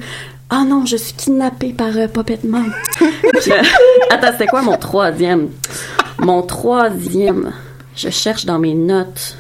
[0.51, 2.73] ah non, je suis kidnappée par euh, Puppetman.
[2.99, 3.63] Puis, euh,
[4.11, 5.51] attends, c'était quoi mon troisième?
[6.19, 7.53] Mon troisième,
[7.95, 9.37] je cherche dans mes notes.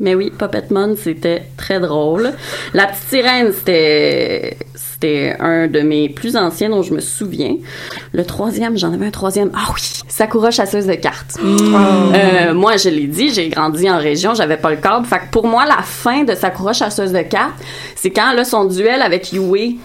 [0.00, 2.32] Mais oui, Puppetmon, c'était très drôle.
[2.72, 7.56] La petite sirène, c'était c'était un de mes plus anciens dont je me souviens.
[8.12, 9.50] Le troisième, j'en avais un troisième.
[9.54, 11.36] Ah oui, Sakura chasseuse de cartes.
[11.42, 15.04] Euh, moi, je l'ai dit, j'ai grandi en région, j'avais pas le câble.
[15.04, 17.60] Fait que pour moi, la fin de Sakura chasseuse de cartes,
[17.96, 19.78] c'est quand a son duel avec Yue.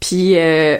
[0.00, 0.76] Puis euh,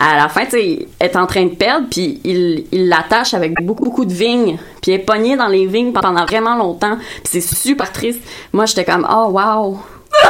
[0.00, 3.54] à la fin, tu sais, est en train de perdre, puis il il l'attache avec
[3.62, 4.58] beaucoup, beaucoup de vignes.
[4.80, 6.96] Puis elle est pognée dans les vignes pendant vraiment longtemps.
[6.96, 8.20] Puis c'est super triste.
[8.54, 9.78] Moi, j'étais comme, oh, wow.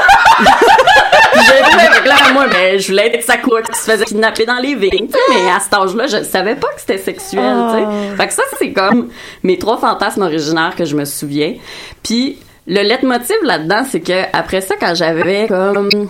[1.32, 4.74] J'ai là, moi, moi, ben, je voulais être Sakura qui se faisait kidnapper dans les
[4.74, 7.84] vignes, mais à cet âge-là, je savais pas que c'était sexuel, tu sais.
[7.86, 8.16] Oh.
[8.16, 9.08] Fait que ça, c'est comme
[9.44, 11.54] mes trois fantasmes originaires que je me souviens.
[12.02, 16.08] Puis, le leitmotiv là-dedans, c'est que après ça, quand j'avais comme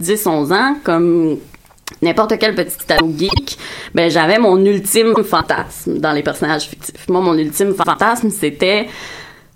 [0.00, 1.38] 10-11 ans, comme
[2.02, 3.58] n'importe quel petit ado geek,
[3.94, 7.08] ben j'avais mon ultime fantasme dans les personnages fictifs.
[7.08, 8.88] Moi, mon ultime fantasme, c'était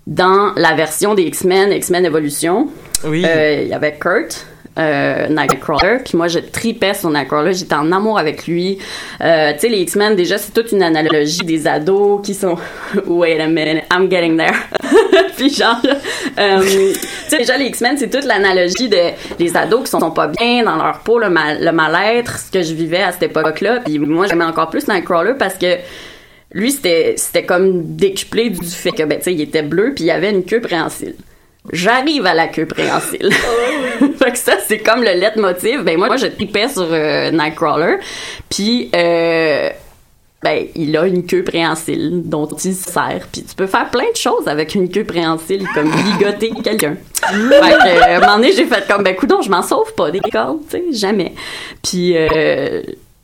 [0.07, 2.69] dans la version des X-Men, X-Men Evolution.
[3.03, 3.23] Oui.
[3.25, 4.45] Euh, Il y avait Kurt.
[4.77, 5.97] Euh, Nightcrawler.
[6.05, 7.53] Puis moi je tripais sur Nightcrawler.
[7.53, 8.77] J'étais en amour avec lui.
[9.21, 12.57] Euh, tu sais les X-Men déjà c'est toute une analogie des ados qui sont
[13.07, 14.53] wait a minute I'm getting there.
[15.37, 15.81] Puis genre
[16.37, 20.63] euh, tu sais déjà les X-Men c'est toute l'analogie de ados qui sont, pas bien
[20.63, 23.79] dans leur peau le, mal, le mal-être ce que je vivais à cette époque-là.
[23.83, 25.77] Puis moi j'aimais encore plus Nightcrawler parce que
[26.53, 30.03] lui c'était c'était comme décuplé du fait que ben tu sais il était bleu puis
[30.03, 31.15] il avait une queue préhensile
[31.71, 33.31] J'arrive à la queue préhensile.
[34.19, 35.83] fait que ça, c'est comme le leitmotiv.
[35.83, 37.97] Ben moi, moi je tripais sur euh, Nightcrawler.
[38.49, 39.69] Puis, euh,
[40.43, 43.27] ben, il a une queue préhensile dont il se sert.
[43.31, 46.95] Puis tu peux faire plein de choses avec une queue préhensile, comme ligoter quelqu'un.
[47.21, 49.93] fait que, euh, à un moment donné, j'ai fait comme, ben, coudonc, je m'en sauve
[49.95, 51.33] pas des cordes, tu sais, jamais.
[51.83, 52.83] Puis, euh,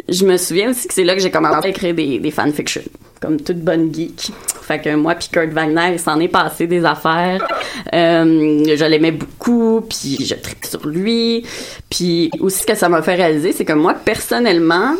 [0.10, 2.82] je me souviens aussi que c'est là que j'ai commencé à écrire des, des fanfictions,
[3.24, 4.32] comme toute bonne geek.
[4.62, 7.48] Fait que moi puis Kurt Wagner, il s'en est passé des affaires.
[7.94, 11.46] Euh, je l'aimais beaucoup, puis je tripe sur lui.
[11.90, 14.96] Puis aussi, ce que ça m'a fait réaliser, c'est que moi, personnellement,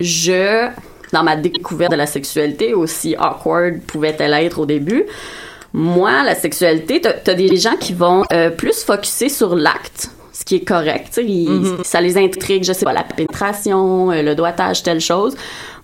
[0.00, 0.68] je,
[1.12, 5.04] dans ma découverte de la sexualité, aussi awkward pouvait-elle être au début,
[5.74, 10.56] moi, la sexualité, t'as des gens qui vont euh, plus focuser sur l'acte ce qui
[10.56, 11.06] est correct.
[11.06, 11.78] tu sais, ils- Mhm.
[11.84, 15.34] Ça les intrigue, je sais pas, la pénétration, euh, le doigtage, telle chose.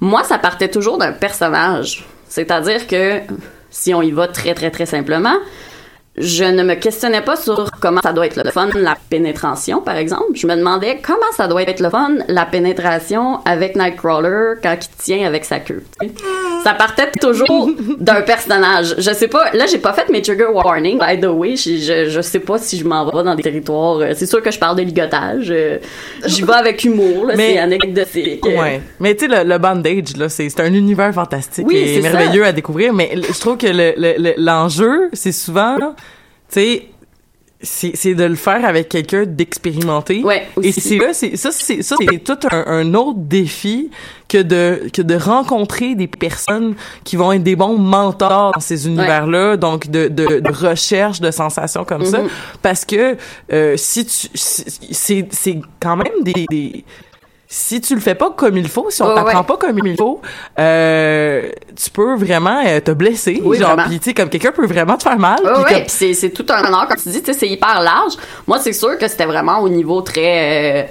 [0.01, 2.05] Moi, ça partait toujours d'un personnage.
[2.29, 3.21] C'est-à-dire que
[3.71, 5.37] si on y va très, très, très simplement,
[6.19, 9.97] je ne me questionnais pas sur comment ça doit être le fun, la pénétration, par
[9.97, 10.33] exemple.
[10.35, 15.03] Je me demandais comment ça doit être le fun, la pénétration avec Nightcrawler quand il
[15.03, 15.83] tient avec sa queue.
[16.65, 17.71] Ça partait toujours
[18.01, 18.97] d'un personnage.
[18.99, 20.99] Je sais pas, là, j'ai pas fait mes trigger warnings.
[20.99, 23.99] By the way, je, je, sais pas si je m'en vais dans des territoires.
[24.01, 25.47] euh, C'est sûr que je parle de ligotage.
[25.51, 25.79] euh,
[26.27, 28.45] J'y vais avec humour, là, Mais- c'est anecdotique.
[28.47, 28.83] euh, Ouais.
[28.99, 32.43] Mais tu sais, le, le bandage, là, c'est un univers fantastique Oui, et c'est merveilleux
[32.43, 32.49] ça.
[32.49, 32.93] à découvrir.
[32.93, 35.77] Mais je trouve que le- le- le- l'enjeu, c'est souvent,
[36.51, 36.87] sais,
[37.63, 40.23] c'est c'est de le faire avec quelqu'un d'expérimenté.
[40.25, 43.91] Ouais, Et c'est là, c'est ça, c'est ça, c'est tout un, un autre défi
[44.29, 48.87] que de que de rencontrer des personnes qui vont être des bons mentors dans ces
[48.87, 52.29] univers-là, donc de, de, de recherche de sensations comme ça, Mhm.
[52.63, 53.17] parce que
[53.53, 56.85] euh, si tu si- c'est c'est quand même des, des
[57.53, 59.45] si tu le fais pas comme il faut, si on t'apprend ouais.
[59.47, 60.21] pas comme il faut,
[60.59, 63.41] euh, tu peux vraiment euh, te blesser.
[63.45, 65.41] Oui, genre, tu sais, comme quelqu'un peut vraiment te faire mal.
[65.67, 68.13] Puis c'est, c'est tout un art, comme tu dis, tu sais, c'est hyper large.
[68.47, 70.87] Moi, c'est sûr que c'était vraiment au niveau très, euh,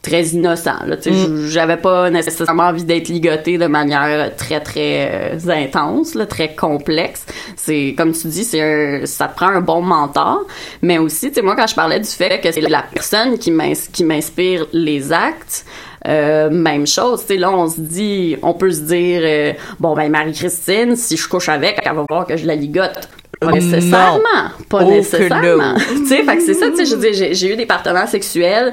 [0.00, 1.46] très innocent, là, tu sais, Mm.
[1.48, 7.26] j'avais pas nécessairement envie d'être ligotée de manière très, très euh, intense, là, très complexe.
[7.56, 10.44] C'est, comme tu dis, c'est un, ça te prend un bon mentor,
[10.82, 13.50] mais aussi, tu sais, moi, quand je parlais du fait que c'est la personne qui,
[13.50, 15.64] m'ins- qui m'inspire les actes,
[16.06, 19.94] euh, même chose, tu sais, là, on se dit, on peut se dire, euh, bon,
[19.94, 23.08] ben, Marie-Christine, si je couche avec, elle va voir que je la ligote.
[23.40, 24.18] Pas nécessairement.
[24.18, 24.64] non.
[24.68, 25.74] Pas Oh nécessairement.
[25.96, 28.72] tu sais, fait que c'est ça, tu sais, je j'ai- eu des partenaires sexuels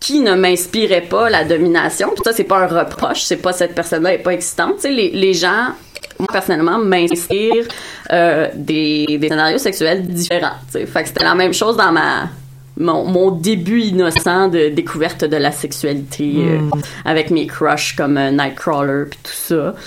[0.00, 2.08] qui ne m'inspiraient pas la domination.
[2.14, 4.76] Puis ça, c'est pas un reproche, c'est pas cette personne-là est pas excitante.
[4.76, 5.66] Tu sais, les, les gens,
[6.18, 7.66] moi, personnellement, m'inspirent
[8.12, 10.54] euh, des, des scénarios sexuels différents.
[10.72, 12.28] Tu sais, fait que c'était la même chose dans ma
[12.78, 16.82] mon, mon début innocent de découverte de la sexualité euh, Mm.
[17.04, 19.74] avec mes crushs comme euh, Nightcrawler puis tout ça.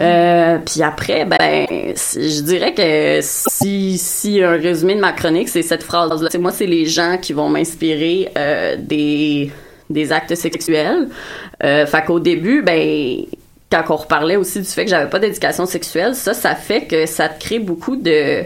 [0.00, 5.62] Euh, puis après, ben, je dirais que si, si un résumé de ma chronique, c'est
[5.62, 6.28] cette phrase-là.
[6.32, 9.52] C'est moi, c'est les gens qui vont m'inspirer euh, des,
[9.88, 11.08] des actes sexuels.
[11.62, 13.18] Euh, fait qu'au début, ben,
[13.70, 17.06] quand on reparlait aussi du fait que j'avais pas d'éducation sexuelle, ça, ça fait que
[17.06, 18.44] ça te crée beaucoup de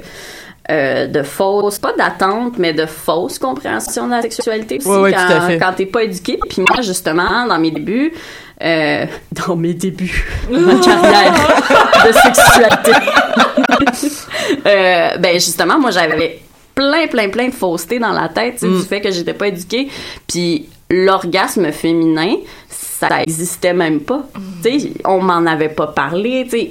[0.70, 5.12] euh, de fausses, pas d'attente, mais de fausses compréhensions de la sexualité aussi Ouais, ouais,
[5.12, 6.38] quand, quand t'es pas éduqué.
[6.48, 8.12] Puis moi, justement, dans mes débuts,
[8.62, 9.07] euh,
[9.46, 11.35] dans mes débuts, de ma carrière
[12.07, 12.92] de sexualité,
[14.66, 16.40] euh, ben justement, moi, j'avais
[16.74, 18.81] plein, plein, plein de fausseté dans la tête tu sais, Mm.
[18.81, 19.88] du fait que j'étais pas éduquée.
[20.26, 22.35] Puis l'orgasme féminin,
[22.68, 24.22] ça existait même pas.
[24.62, 26.70] Tu sais, on m'en avait pas parlé, tu sais.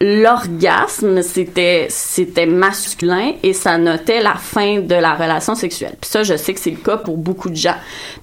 [0.00, 5.94] L'orgasme, c'était c'était masculin et ça notait la fin de la relation sexuelle.
[6.00, 7.76] Puis ça, je sais que c'est le cas pour beaucoup de gens.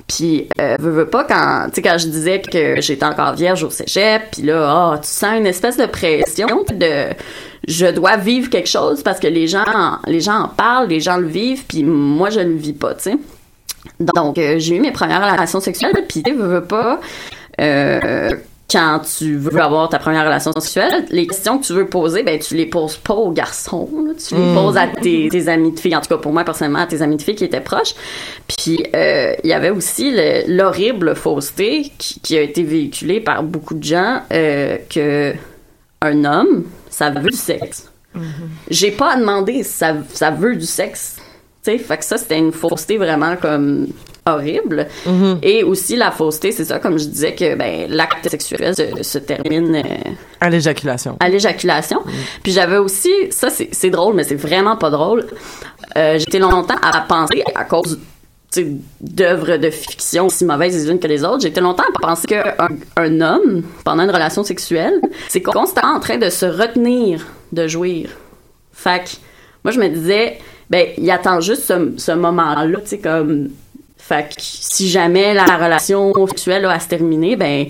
[0.08, 3.63] Puis, euh, veux, veux pas, quand, tu sais, quand je disais que j'étais encore vierge
[3.63, 7.13] au cégep, puis là, ah, tu sens une espèce de pression de
[7.67, 11.17] je dois vivre quelque chose parce que les gens, les gens en parlent, les gens
[11.17, 13.17] le vivent, puis moi, je ne le vis pas, tu sais.
[13.99, 16.99] Donc, euh, j'ai eu mes premières relations sexuelles, puis tu veux, veux pas,
[17.62, 18.32] euh,
[18.71, 22.38] quand tu veux avoir ta première relation sexuelle, les questions que tu veux poser, ben
[22.39, 24.13] tu les poses pas aux garçons, là.
[24.15, 24.53] tu les Mm.
[24.55, 27.01] poses à tes, tes amis de filles, en tout cas pour moi personnellement, à tes
[27.01, 27.95] amis de filles qui étaient proches.
[28.47, 33.41] Puis euh, il y avait aussi le- l'horrible fausseté qui, qui a été véhiculée par
[33.43, 35.34] beaucoup de gens euh, que
[36.01, 37.91] un homme, ça veut du sexe.
[38.69, 41.17] J'ai pas à demander si ça, ça veut du sexe.
[41.63, 43.88] Tu sais, fait que ça, c'était une fausseté vraiment comme
[44.36, 44.88] horrible.
[45.44, 49.18] Et aussi, la fausseté, c'est ça, comme je disais, que ben, l'acte sexuel se, se
[49.18, 50.12] termine euh,
[50.42, 51.18] À l'éjaculation.
[51.20, 52.00] à l'éjaculation.
[52.44, 55.26] Puis j'avais aussi, ça c'est drôle, mais c'est vraiment pas drôle.
[55.98, 58.00] Euh, J'étais longtemps à penser, à cause
[59.00, 62.56] d'œuvres de fiction aussi mauvaises les unes que les autres, j'étais longtemps à penser qu'un
[62.98, 68.10] un homme, pendant une relation sexuelle, c'est constamment en train de se retenir de jouir.
[68.74, 69.10] Fait que,
[69.63, 70.39] moi, je me disais,
[70.70, 73.50] ben, il attend juste ce, ce moment-là, tu sais, comme.
[74.10, 77.67] Fait que si jamais la relation sexuelle a à se terminer, ben,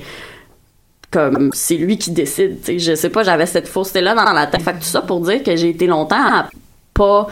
[1.12, 2.62] comme c'est lui qui décide.
[2.62, 2.80] tu sais.
[2.80, 4.62] Je sais pas, j'avais cette fausseté-là dans la tête.
[4.62, 6.48] Fait que tout ça pour dire que j'ai été longtemps à
[6.94, 7.28] pas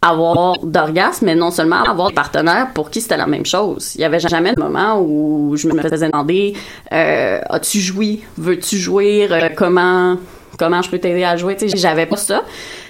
[0.00, 3.94] avoir d'orgasme, mais non seulement avoir des partenaires pour qui c'était la même chose.
[3.96, 6.54] Il y avait jamais de moment où je me faisais demander
[6.94, 8.22] euh, as-tu joui?
[8.38, 9.34] Veux-tu jouir?
[9.34, 10.16] Euh, Comment
[10.58, 11.58] comment je peux t'aider à jouer?
[11.74, 12.42] J'avais pas ça,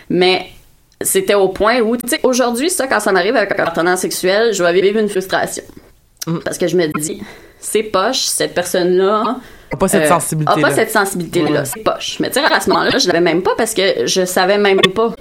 [0.08, 0.46] mais
[1.02, 4.52] c'était au point où, tu sais, aujourd'hui, ça, quand ça m'arrive avec un partenaire sexuel,
[4.52, 5.64] je vais vivre une frustration.
[6.44, 7.22] Parce que je me dis,
[7.58, 9.36] c'est poche, cette personne-là.
[9.72, 10.68] A pas cette euh, sensibilité-là.
[10.68, 12.18] Pas cette sensibilité-là, c'est poche.
[12.20, 14.80] Mais tu sais, à ce moment-là, je l'avais même pas parce que je savais même
[14.94, 15.14] pas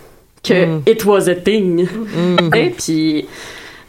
[0.43, 0.81] que Mm.
[0.87, 1.87] it was a thing.
[1.87, 3.25] Tu sais, Puis,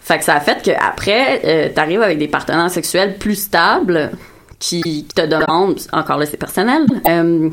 [0.00, 4.10] fait que ça a fait qu'après, euh, t'arrives avec des partenaires sexuels plus stables
[4.58, 7.48] qui, qui te demandent, encore là, c'est personnel, euh,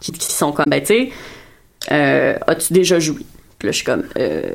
[0.00, 1.10] qui, qui sont comme, ben, tu sais,
[1.92, 3.20] euh, as-tu déjà joué?
[3.60, 4.50] Puis là, je suis comme, euh,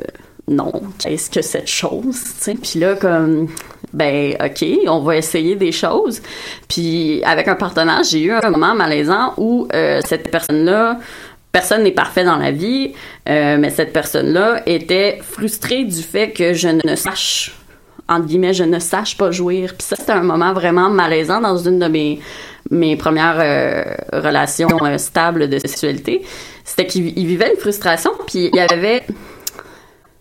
[0.48, 2.22] non, qu'est-ce que cette chose?
[2.22, 2.54] tu sais?
[2.54, 3.48] Puis là, comme,
[3.92, 6.20] ben, OK, on va essayer des choses.
[6.68, 10.98] Puis avec un partenaire, j'ai eu un moment malaisant où euh, cette personne-là,
[11.52, 12.92] personne n'est parfait dans la vie,
[13.28, 17.54] euh, mais cette personne-là était frustrée du fait que je ne sache
[18.08, 19.74] entre guillemets, je ne sache pas jouir.
[19.76, 22.20] Puis ça, c'était un moment vraiment malaisant dans une de mes,
[22.70, 26.22] mes premières euh, relations euh, stables de sexualité.
[26.66, 29.04] C'était qu'il il vivait une frustration, puis il y avait...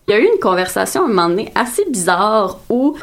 [0.08, 2.96] Il y a eu une conversation à un moment donné assez bizarre où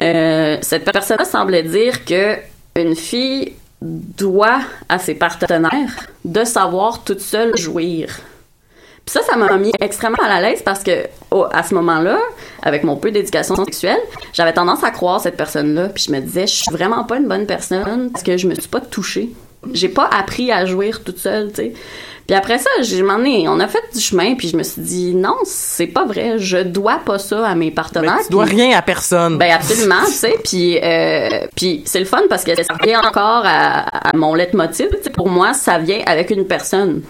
[0.00, 2.36] euh, cette personne-là semblait dire que
[2.76, 8.20] une fille doit à ses partenaires de savoir toute seule jouir.
[9.04, 11.06] Puis ça, ça m'a mis extrêmement à l'aise parce que
[11.52, 12.18] à ce moment-là,
[12.62, 14.00] avec mon peu d'éducation sexuelle,
[14.32, 15.88] j'avais tendance à croire cette personne-là.
[15.88, 18.54] Puis je me disais, je suis vraiment pas une bonne personne parce que je me
[18.54, 19.30] suis pas touchée.
[19.72, 21.72] J'ai pas appris à jouir toute seule, tu sais.
[22.28, 25.14] Puis après ça, j'ai demandé, on a fait du chemin, puis je me suis dit,
[25.14, 28.16] non, c'est pas vrai, je dois pas ça à mes partenaires.
[28.18, 29.38] Mais tu dois rien à personne.
[29.38, 33.42] ben absolument, tu sais, puis euh, puis c'est le fun parce que ça revient encore
[33.44, 34.88] à, à mon leitmotiv.
[35.14, 37.02] Pour moi, ça vient avec une personne.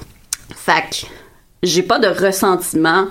[0.67, 1.07] Que
[1.63, 3.07] j'ai pas de ressentiment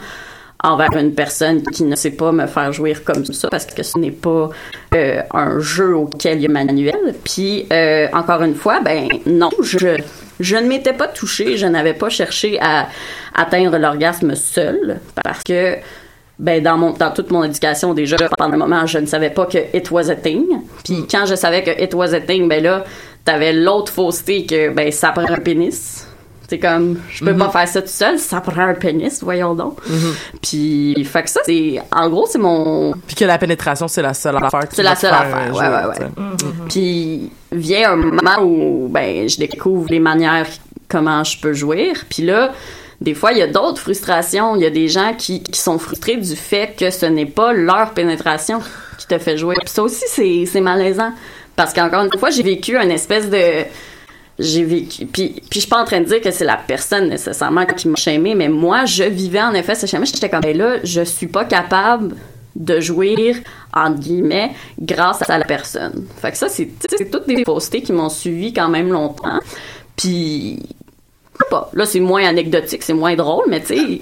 [0.63, 3.97] envers une personne qui ne sait pas me faire jouir comme ça parce que ce
[3.97, 4.49] n'est pas
[4.93, 7.15] euh, un jeu auquel il y a manuel.
[7.23, 9.97] Puis euh, encore une fois, ben non, je
[10.39, 12.87] je ne m'étais pas touchée, je n'avais pas cherché à
[13.33, 15.75] atteindre l'orgasme seule parce que
[16.39, 19.45] ben dans mon dans toute mon éducation déjà pendant un moment je ne savais pas
[19.47, 20.45] que it was a thing.
[20.83, 22.83] Puis quand je savais que it was a thing ben là
[23.25, 26.06] t'avais l'autre fausseté que ben ça prend un pénis
[26.49, 29.79] c'est comme je peux pas faire ça tout seul ça prend un pénis voyons donc
[30.41, 34.13] puis fait que ça c'est en gros c'est mon Puis que la pénétration, c'est la
[34.13, 34.67] seule affaire.
[34.67, 36.03] qui c'est la seule faire, affaire, ouais, ouais, tu sais.
[36.03, 36.67] ouais.
[36.69, 40.47] Puis vient un moment où ben je découvre les manières
[40.87, 42.05] comment je peux jouir.
[42.09, 42.51] Puis là,
[43.01, 44.55] des fois, il y a d'autres frustrations.
[44.55, 47.53] Il y a des gens qui, qui sont frustrés du fait que ce n'est pas
[47.53, 48.59] leur pénétration
[48.97, 49.55] qui te fait jouer.
[49.59, 51.11] Puis ça aussi, c'est c'est malaisant.
[51.55, 53.65] Parce qu'encore une fois, j'ai vécu une espèce de
[54.39, 55.05] j'ai vécu.
[55.05, 57.87] Puis puis je suis pas en train de dire que c'est la personne nécessairement qui
[57.87, 60.05] m'a shamé mais moi je vivais en effet ce schéma.
[60.05, 62.15] J'étais comme ben là je suis pas capable
[62.55, 63.37] de jouir
[63.73, 66.05] entre guillemets grâce à la personne.
[66.21, 66.69] Fait que ça c'est
[67.11, 69.39] toutes des faussetés qui m'ont suivi quand même longtemps.
[69.95, 71.69] Puis je sais pas.
[71.73, 74.01] Là c'est moins anecdotique c'est moins drôle mais tu sais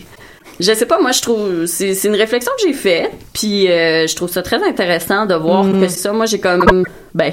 [0.57, 4.15] je sais pas, moi je trouve c'est une réflexion que j'ai faite, puis euh, je
[4.15, 5.81] trouve ça très intéressant de voir Mhm.
[5.81, 6.85] que ça, moi j'ai comme
[7.15, 7.31] ben,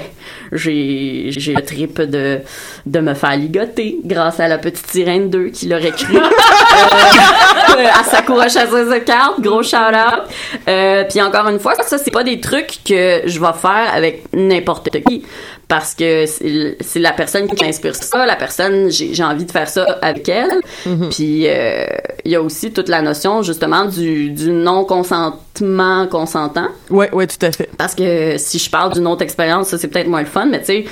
[0.53, 2.39] j'ai, j'ai le trip de,
[2.85, 6.15] me faire ligoter grâce à la petite sirène 2 qui l'aurait cru.
[6.15, 8.93] Euh, à Sakura chasseuse
[9.39, 10.23] gros shout out.
[10.69, 14.23] Euh, puis encore une fois, ça c'est pas des trucs que je vais faire avec
[14.31, 15.25] n'importe qui
[15.67, 19.83] parce que c'est la personne qui m'inspire ça, la personne j'ai envie de faire ça
[20.01, 20.61] avec elle.
[21.09, 21.85] Puis euh,
[22.25, 26.67] il y a aussi toute la notion justement du, du non consentement consentant.
[26.89, 27.69] Ouais, ouais, tout à fait.
[27.77, 30.59] Parce que si je parle d'une autre expérience, ça c'est peut-être moins le fun, mais
[30.59, 30.85] tu sais,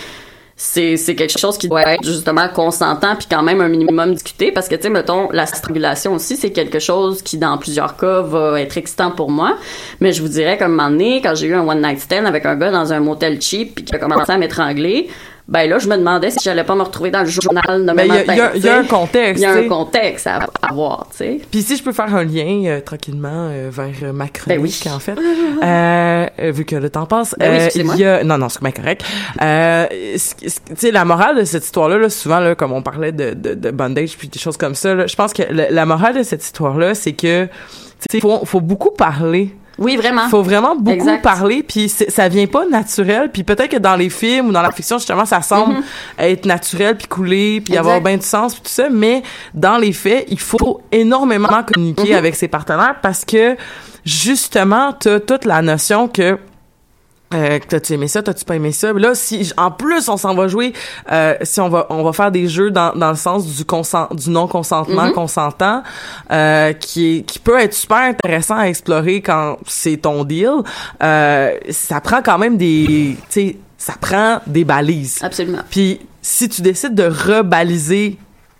[0.64, 4.52] c'est, c'est quelque chose qui doit être justement consentant puis quand même un minimum discuté
[4.52, 8.22] parce que tu sais mettons la strangulation aussi c'est quelque chose qui dans plusieurs cas
[8.22, 9.58] va être excitant pour moi.
[10.02, 12.28] Mais je vous dirais comme un moment donné quand j'ai eu un one night stand
[12.28, 15.10] avec un gars dans un motel cheap puis qui a commencé à m'étrangler
[15.52, 18.08] ben là je me demandais si j'allais pas me retrouver dans le journal de il
[18.08, 20.26] y a- il y a- il y a un contexte, il y a un contexte
[20.26, 23.92] à avoir tu sais Puis si je peux faire un lien euh, tranquillement euh, vers
[24.04, 24.92] euh, ma chronique, Ben oui.
[24.96, 25.16] en fait,
[25.64, 28.48] euh, euh, vu que le temps passe, Ben oui, euh, il y a non non
[28.50, 29.04] c'est bien correct.
[29.42, 33.34] Euh, tu sais la morale de cette histoire-là, là, souvent là, comme on parlait de,
[33.34, 36.24] de, de bondage puis des choses comme ça, je pense que le- la morale de
[36.24, 37.50] cette histoire-là, c'est que tu
[38.10, 39.54] sais faut faut beaucoup parler.
[39.82, 40.30] Oui vraiment.
[40.30, 41.22] Faut vraiment beaucoup Exact.
[41.22, 44.72] parler, puis ça vient pas naturel, puis peut-être que dans les films ou dans la
[44.72, 45.76] fiction justement ça semble
[46.18, 49.24] être naturel puis couler puis avoir bien du sens puis tout ça, mais
[49.54, 53.58] dans les faits il faut énormément communiquer avec ses partenaires parce que
[54.06, 56.38] justement t'as toute la notion que
[57.34, 58.92] euh, t'as-tu aimé ça, t'as-tu pas aimé ça?
[58.94, 60.74] Là, si en plus on s'en va jouer,
[61.12, 64.08] euh, si on va on va faire des jeux dans, dans le sens du consent,
[64.12, 65.14] du non consentement Mhm.
[65.14, 65.84] consentant,
[66.32, 70.50] euh, qui est, qui peut être super intéressant à explorer quand c'est ton deal.
[71.04, 75.20] Euh, ça prend quand même des, tu sais, ça prend des balises.
[75.22, 78.18] absolument Puis si tu décides de rebaliser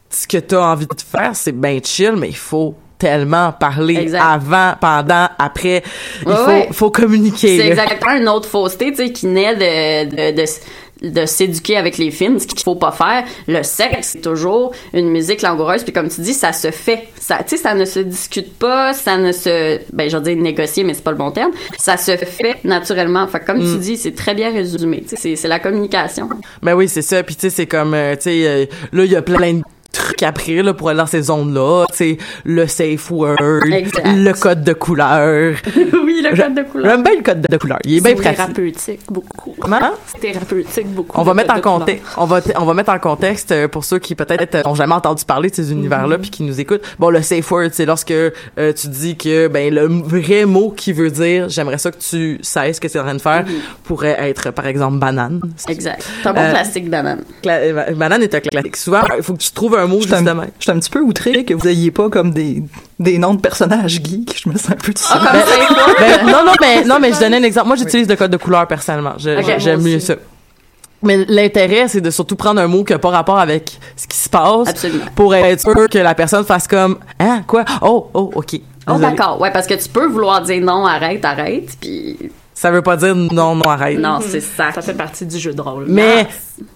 [0.10, 3.96] ce que tu as envie de faire, c'est bien chill, mais il faut tellement parler
[3.98, 4.22] Exact.
[4.24, 5.82] avant, pendant, après.
[6.22, 6.70] Il Ouais, faut, ouais.
[6.72, 7.58] faut communiquer.
[7.58, 11.98] C'est exactement une autre fausseté, tu sais, qui naît de, de, de, de s'éduquer avec
[11.98, 13.24] les films, ce qu'il faut pas faire.
[13.48, 17.08] Le sexe, c'est toujours une musique langoureuse, puis comme tu dis, ça se fait.
[17.20, 20.36] Ça, tu sais, ça ne se discute pas, ça ne se, ben, je veux dire
[20.38, 21.52] négocier, mais c'est pas le bon terme.
[21.80, 23.26] Ça se fait naturellement.
[23.28, 23.74] Fait comme Mm.
[23.74, 25.04] tu dis, c'est très bien résumé.
[25.08, 26.30] C'est la communication.
[26.62, 27.24] Ben oui, c'est ça.
[27.24, 29.62] Puis tu sais, c'est comme, euh, tu sais, euh, là, il y a plein de
[29.92, 31.86] trucs après là pour aller dans ces zones-là.
[31.94, 33.38] Sais, le safe word,
[33.72, 34.06] Exact.
[34.08, 35.56] le code de couleur.
[35.76, 36.92] oui, le code de couleur.
[36.92, 37.80] J'aime bien le code de couleur.
[37.84, 38.38] Il est bien C'est pratique.
[38.38, 39.56] thérapeutique, beaucoup.
[39.60, 39.80] Comment?
[40.08, 41.20] C'est thérapeutique, beaucoup.
[41.20, 42.06] On va mettre en contexte.
[42.18, 45.26] On va on va mettre en contexte pour ceux qui peut-être euh, ont jamais entendu
[45.26, 46.82] parler de ces univers-là puis qui nous écoutent.
[47.00, 48.32] Bon, le safe word, c'est lorsque euh,
[48.74, 52.74] tu dis que ben le vrai mot qui veut dire j'aimerais ça que tu sais
[52.74, 53.46] ce que tu es en train de faire
[53.84, 55.42] pourrait être par exemple banane.
[55.68, 56.04] Exact.
[56.22, 57.22] C'est un bon Euh, classique banane.
[57.44, 58.78] Cla- euh, banane est un classique.
[58.78, 60.44] Souvent, il faut que tu trouves un mot J'étais un, justement.
[60.60, 62.64] j'étais un petit peu outré que vous ayez pas comme des,
[63.00, 64.42] des noms de personnages geeks.
[64.44, 65.28] Je me sens un peu tout Ah, seul.
[65.28, 65.96] comme safe word?
[66.00, 67.68] Ben, non, non, mais non, mais je donnais un exemple.
[67.68, 69.14] Moi, j'utilise le code de couleur personnellement.
[69.18, 70.16] Je- je- J'aime mieux ça.
[71.04, 74.18] Mais l'intérêt, c'est de surtout prendre un mot qui n'a pas rapport avec ce qui
[74.18, 75.06] se passe Absolument.
[75.16, 77.66] pour être sûr que la personne fasse comme Hein, quoi?
[77.82, 78.60] Oh, oh, ok.
[78.88, 79.42] Oh, d'accord.
[79.42, 82.18] Ouais, parce que tu peux vouloir dire non, arrête, arrête, puis
[82.62, 83.98] Ça veut pas dire non, non, arrête.
[83.98, 84.72] non, c'est ça.
[84.72, 85.86] Ça fait partie du jeu de rôle.
[85.88, 86.28] Mais,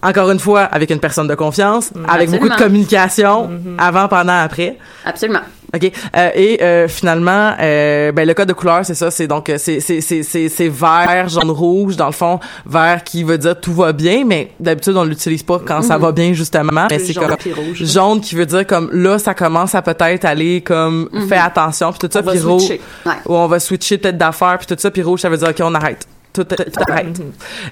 [0.02, 4.78] encore une fois, avec une personne de confiance, avec beaucoup de communication, avant, pendant, après.
[5.04, 5.42] Absolument.
[5.76, 5.92] OK.
[6.16, 9.10] Euh, et euh, finalement, euh, ben, le code de couleur, c'est ça.
[9.10, 11.96] C'est donc, c'est c'est c'est c'est c'est vert, jaune, rouge.
[11.96, 15.60] Dans le fond, vert qui veut dire tout va bien, mais d'habitude, on l'utilise pas
[15.64, 16.86] quand ça va bien, justement.
[16.90, 17.84] Mais c'est jaune comme rouge.
[17.84, 22.00] jaune qui veut dire comme là, ça commence à peut-être aller comme fais attention, puis
[22.00, 22.22] tout ça.
[22.22, 22.70] Puis rouge.
[23.04, 23.12] Ouais.
[23.26, 24.90] ou on va switcher peut-être d'affaires, puis tout ça.
[24.90, 26.06] Puis rouge, ça veut dire OK, on arrête.
[26.32, 27.18] Tout, tout, tout arrête.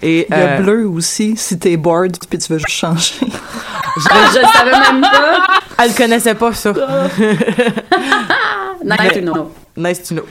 [0.02, 3.16] Et Il y a euh, bleu aussi, si t'es bored puis tu veux juste changer.
[3.20, 5.46] Je le savais même pas.
[5.82, 6.72] Elle connaissait pas ça.
[8.84, 9.50] Nice to know.
[9.76, 10.24] nice to know.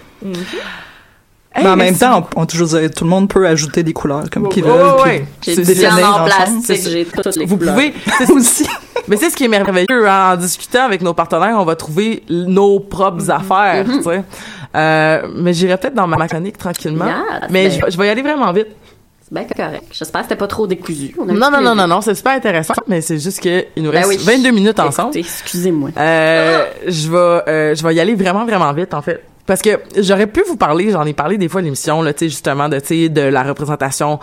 [1.55, 2.57] Mais en même temps, on, on tout
[3.03, 5.25] le monde peut ajouter des couleurs comme puis ouais.
[5.41, 7.75] J'ai du en plastique, j'ai toutes les Vous couleurs.
[7.75, 8.67] pouvez, c'est aussi.
[9.07, 12.23] Mais c'est ce qui est merveilleux, hein, en discutant avec nos partenaires, on va trouver
[12.29, 14.23] nos propres affaires, tu sais.
[14.75, 17.05] Euh, mais j'irai peut-être dans ma chronique tranquillement.
[17.49, 18.67] Mais ben- je vais y aller vraiment vite.
[19.33, 19.85] Bien correct.
[19.91, 21.15] J'espère que c'était pas trop décousu.
[21.17, 23.65] On a un Non, non, non, non, non, c'est super intéressant, mais c'est juste que
[23.75, 24.37] il nous Ben reste oui.
[24.37, 25.17] 22 minutes ensemble.
[25.17, 25.89] Excusez-moi.
[25.97, 29.23] Euh, je vais, euh, je vais y aller vraiment, vraiment vite, en fait.
[29.45, 32.25] Parce que j'aurais pu vous parler, j'en ai parlé des fois à l'émission, là, tu
[32.29, 34.19] justement, de, tu de la représentation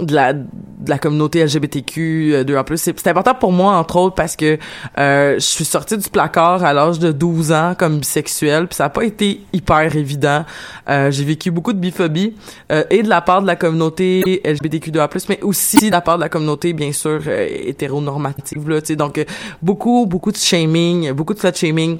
[0.00, 0.44] de la, de
[0.88, 2.76] la communauté LGBTQ, 2 en plus.
[2.76, 4.58] C'est important pour moi, entre autres, parce que
[4.98, 8.84] euh, je suis sortie du placard à l'âge de 12 ans comme bisexuelle, puis ça
[8.84, 10.44] n'a pas été hyper évident.
[10.88, 12.34] Euh, J'ai vécu beaucoup de biphobie,
[12.72, 16.22] euh, et de la part de la communauté LGBTQ2A+, mais aussi de la part de
[16.22, 18.96] la communauté, bien sûr, euh, hétéronormative, là, tu sais.
[18.96, 19.24] Donc, euh,
[19.62, 21.98] beaucoup, beaucoup de shaming, beaucoup de slut shaming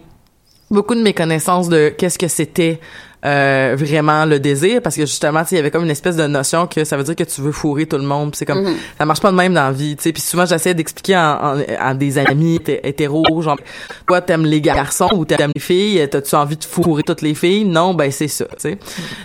[0.71, 2.81] beaucoup de méconnaissance de qu'est-ce que c'était
[3.27, 6.17] euh, vraiment le désir parce que justement, tu sais, il y avait comme une espèce
[6.17, 8.35] de notion que ça veut dire que tu veux fourrer tout le monde.
[8.37, 8.75] C'est comme Mhm.
[8.99, 10.13] ça marche pas de même dans la vie, tu sais.
[10.13, 13.59] Puis souvent j'essaie d'expliquer en- en- à des amis hété- hétéros, genre
[14.07, 17.65] toi t'aimes les garçons ou t'aimes les filles, t'as-tu envie de fourrer toutes les filles?
[17.65, 18.79] Non, ben c'est ça, tu sais.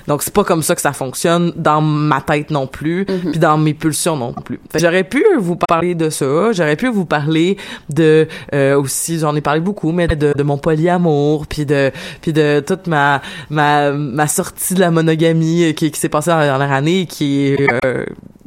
[0.08, 3.58] Donc c'est pas comme ça que ça fonctionne dans ma tête non plus, puis dans
[3.58, 4.60] mes pulsions non plus.
[4.76, 7.58] J'aurais pu vous parler de ça, j'aurais pu vous parler
[7.90, 11.92] de euh, aussi, j'en ai parlé beaucoup, mais de, de mon polyamour, puis de
[12.22, 16.30] puis de toute ma ma ma sortie de la monogamie euh, qui, qui s'est passée
[16.32, 18.06] dans la dernière année, qui est euh,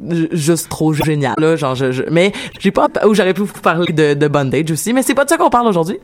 [0.09, 3.61] ju- juste trop génial là, genre je, je- mais j'ai pas ou j'aurais pu vous
[3.61, 5.97] parler de, de bondage aussi, mais c'est pas de ça qu'on parle aujourd'hui.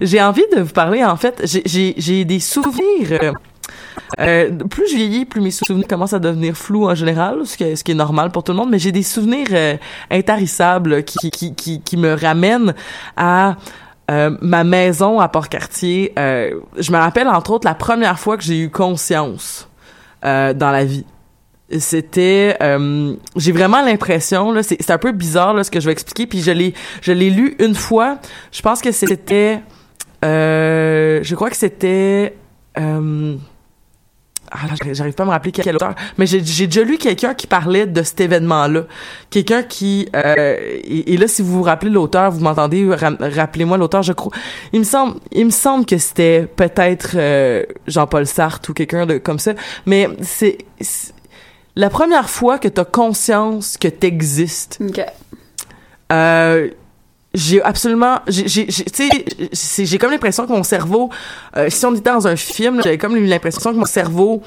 [0.00, 3.32] J'ai envie de vous parler en fait, j'ai j'ai j'ai des souvenirs euh,
[4.20, 7.64] euh, plus je vieillis, plus mes souvenirs commencent à devenir flous en général, ce qui
[7.64, 9.76] est, ce qui est normal pour tout le monde, mais j'ai des souvenirs euh,
[10.10, 12.74] intarissables qui, qui, qui, qui me ramènent
[13.16, 13.56] à
[14.10, 16.12] euh, ma maison à Port-Cartier.
[16.18, 19.68] Euh, je me rappelle entre autres la première fois que j'ai eu conscience
[20.24, 21.04] euh, dans la vie.
[21.78, 25.92] C'était, euh, j'ai vraiment l'impression là, c'est un peu bizarre là ce que je vais
[25.92, 28.18] expliquer, puis je l'ai, je l'ai lu une fois.
[28.50, 29.60] Je pense que c'était,
[30.24, 32.36] euh, je crois que c'était.
[34.54, 34.58] Ah,
[34.92, 38.02] j'arrive- pas à me rappeler quel auteur, mais j'ai déjà lu quelqu'un qui parlait de
[38.02, 38.82] cet événement-là.
[39.30, 40.08] Quelqu'un qui...
[40.14, 44.12] euh, et, et là, si vous vous rappelez l'auteur, vous m'entendez, ra- rappelez-moi l'auteur, je
[44.12, 44.32] crois.
[44.74, 49.16] Il me semble, il me semble que c'était peut-être euh, Jean-Paul Sartre ou quelqu'un de
[49.18, 49.52] comme ça,
[49.86, 50.58] mais c'est...
[51.74, 54.78] La première fois que t'as conscience que t'existes,
[56.12, 56.68] euh,
[57.34, 59.08] j'ai absolument j'ai j'ai tu sais
[59.52, 61.08] c'est- j'ai comme l'impression que mon cerveau
[61.56, 64.42] euh, si on était dans un film j'avais comme l'impression que mon cerveau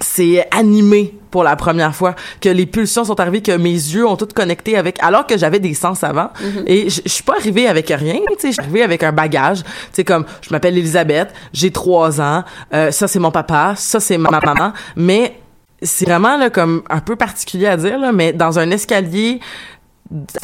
[0.00, 4.14] s'est animé pour la première fois que les pulsions sont arrivées que mes yeux ont
[4.16, 6.30] toutes connecté avec alors que j'avais des sens avant.
[6.66, 9.10] Et je je suis pas arrivée avec rien tu sais je suis arrivée avec un
[9.12, 9.62] bagage.
[9.64, 13.98] Tu sais comme je m'appelle Elisabeth j'ai trois ans euh, ça c'est mon papa ça
[13.98, 14.72] c'est ma maman.
[14.94, 15.36] Mais
[15.82, 19.40] c'est vraiment là comme un peu particulier à dire là mais dans un escalier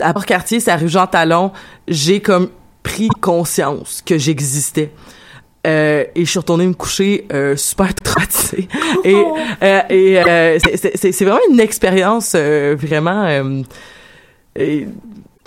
[0.00, 1.52] à Port-Cartier, c'est à rue Jean Talon,
[1.88, 2.48] j'ai comme
[2.82, 4.90] pris conscience que j'existais.
[5.66, 8.68] Euh, et je suis retournée me coucher euh, super traumatisée.
[9.04, 9.14] Et,
[9.62, 13.62] euh, et euh, c'est- vraiment une expérience euh, vraiment euh,
[14.56, 14.86] et,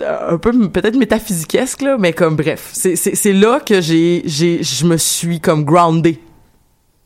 [0.02, 4.84] euh, un peu peut-être métaphysiquesque là, mais comme bref, c'est là que j'ai j'ai je
[4.86, 6.20] me suis comme groundée.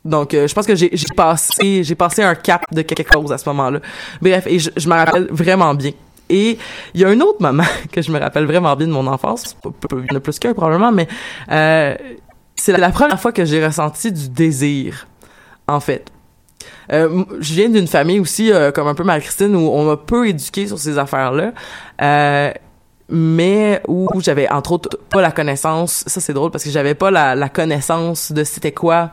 [0.04, 3.30] Donc, euh, je pense que j'ai j'ai passé j'ai passé un cap de quelque chose
[3.30, 3.80] à ce moment-là.
[4.22, 5.92] Bref, et je, je me rappelle vraiment bien.
[6.32, 6.58] Et
[6.94, 7.62] il y a un autre moment
[7.92, 9.56] que je me rappelle vraiment bien de mon enfance.
[9.64, 11.06] Il y en a plus qu'un probablement, mais
[11.50, 11.94] euh,
[12.56, 15.06] c'est la première fois que j'ai ressenti du désir,
[15.68, 16.10] en fait.
[16.92, 20.26] Euh, je viens d'une famille aussi, euh, comme un peu Marie-Christine, où on m'a peu
[20.28, 21.52] éduqué sur ces affaires-là.
[23.14, 27.10] Mais où j'avais entre autres pas la connaissance ça c'est drôle parce que j'avais pas
[27.10, 29.10] la, la connaissance de c'était quoi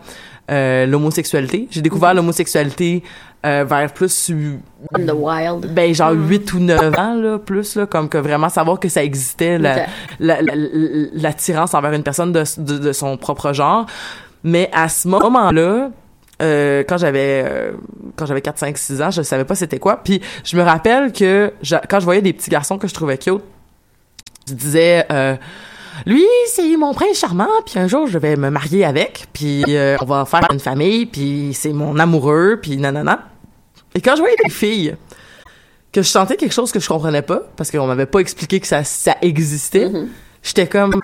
[0.50, 1.68] euh, l'homosexualité.
[1.72, 3.04] J'ai découvert l'homosexualité
[3.46, 5.74] euh, vers plus In the wild.
[5.74, 9.04] ben genre 8 ou 9 ans là plus là comme que vraiment savoir que ça
[9.04, 9.82] existait la- Ok.
[10.20, 13.86] la- la- la- l'attirance envers une personne de, de, de son propre genre.
[14.44, 15.90] Mais à ce moment-là
[16.42, 17.72] euh, quand j'avais euh,
[18.16, 20.02] quand j'avais 4 5 6 ans je savais pas c'était quoi.
[20.04, 23.18] Puis je me rappelle que je- quand je voyais des petits garçons que je trouvais
[23.18, 23.42] cute
[24.48, 25.06] je disais
[26.06, 29.98] lui c'est mon prince charmant puis un jour je vais me marier avec puis euh,
[30.02, 33.28] on va faire une famille puis c'est mon amoureux puis nanana.
[33.96, 34.96] Et quand je voyais des filles
[35.92, 38.68] que je sentais quelque chose que je comprenais pas parce qu'on m'avait pas expliqué que
[38.68, 39.92] ça ça existait
[40.44, 41.02] j'étais comme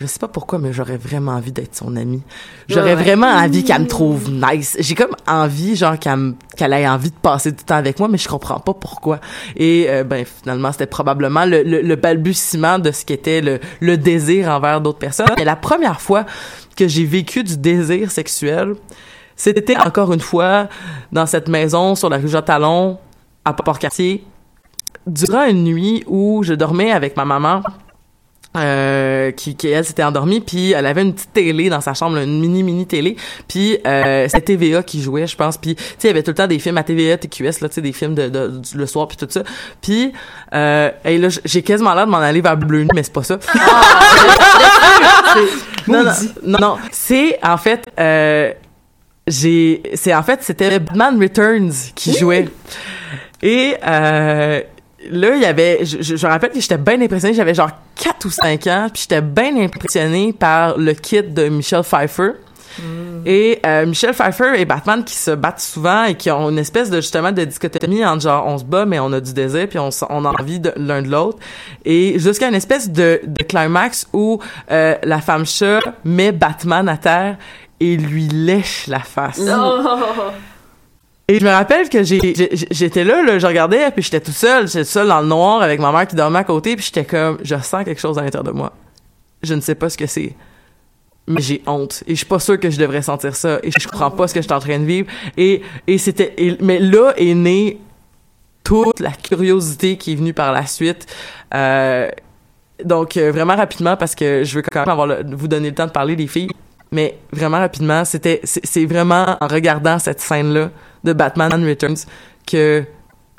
[0.00, 2.22] je sais pas pourquoi mais j'aurais vraiment envie d'être son amie.
[2.68, 3.02] J'aurais Ouais, ouais.
[3.02, 4.76] vraiment envie qu'elle me trouve nice.
[4.78, 8.28] J'ai comme envie genre qu'elle ait envie de passer du temps avec moi mais je
[8.28, 9.18] comprends pas pourquoi.
[9.56, 13.96] Et euh, ben finalement c'était probablement le, le, le balbutiement de ce qu'était le, le
[13.96, 15.26] désir envers d'autres personnes.
[15.36, 16.24] Mais la première fois
[16.76, 18.74] que j'ai vécu du désir sexuel
[19.34, 20.68] c'était encore une fois
[21.12, 22.98] dans cette maison sur la rue Jean-Talon
[23.44, 24.24] à Port-Cartier
[25.06, 27.62] durant une nuit où je dormais avec ma maman
[28.56, 32.16] euh, qui, qui elle s'était endormie puis elle avait une petite télé dans sa chambre
[32.16, 33.16] là, une mini mini télé.
[33.46, 35.58] Puis euh, c'était TVA qui jouait je pense.
[35.58, 37.68] Puis tu sais il y avait tout le temps des films à TVA TQS là
[37.68, 39.42] tu sais des films de, de- du- le soir puis tout ça.
[39.82, 40.12] Puis
[40.54, 43.38] euh, et là j'ai quasiment l'air de m'en aller vers Bleu mais c'est pas ça.
[43.42, 43.58] C'est-
[45.92, 46.12] non, non,
[46.44, 48.52] non, non, c'est en fait euh,
[49.26, 52.48] j'ai c'est en fait c'était Batman Returns qui jouait.
[53.42, 54.60] Et euh,
[55.10, 58.24] là il y avait je, je, je rappelle que j'étais bien impressionnée j'avais genre 4
[58.26, 62.32] ou 5 ans puis j'étais bien impressionnée par le kit de Michelle Pfeiffer
[63.26, 66.90] et euh, Michelle Pfeiffer et Batman qui se battent souvent et qui ont une espèce
[66.90, 69.78] de justement de dichotomie entre genre on se bat mais on a du désir puis
[69.78, 71.38] on, on a envie de l'un de l'autre
[71.84, 74.38] et jusqu'à une espèce de, de climax où
[74.70, 77.36] euh, la femme chat met Batman à terre
[77.80, 79.40] et lui lèche la face.
[79.40, 79.78] Oh.
[81.30, 84.84] Et je me rappelle que j'étais là, là, je regardais, puis j'étais tout seul, j'étais
[84.84, 87.54] seul dans le noir avec ma mère qui dormait à côté, puis j'étais comme, je
[87.56, 88.72] sens quelque chose à l'intérieur de moi.
[89.42, 90.34] Je ne sais pas ce que c'est,
[91.26, 93.86] mais j'ai honte et je suis pas sûre que je devrais sentir ça et je
[93.86, 95.06] comprends pas ce que je suis en train de vivre.
[95.36, 95.62] Et
[95.98, 97.78] c'était, mais là est née
[98.64, 101.06] toute la curiosité qui est venue par la suite.
[101.54, 102.10] Euh,
[102.82, 105.86] donc euh, vraiment rapidement parce que je veux quand même avoir vous donner le temps
[105.86, 106.50] de parler les filles.
[106.90, 110.70] Mais vraiment rapidement, c'était c'est vraiment en regardant cette scène là
[111.04, 111.96] de Batman Returns
[112.46, 112.84] que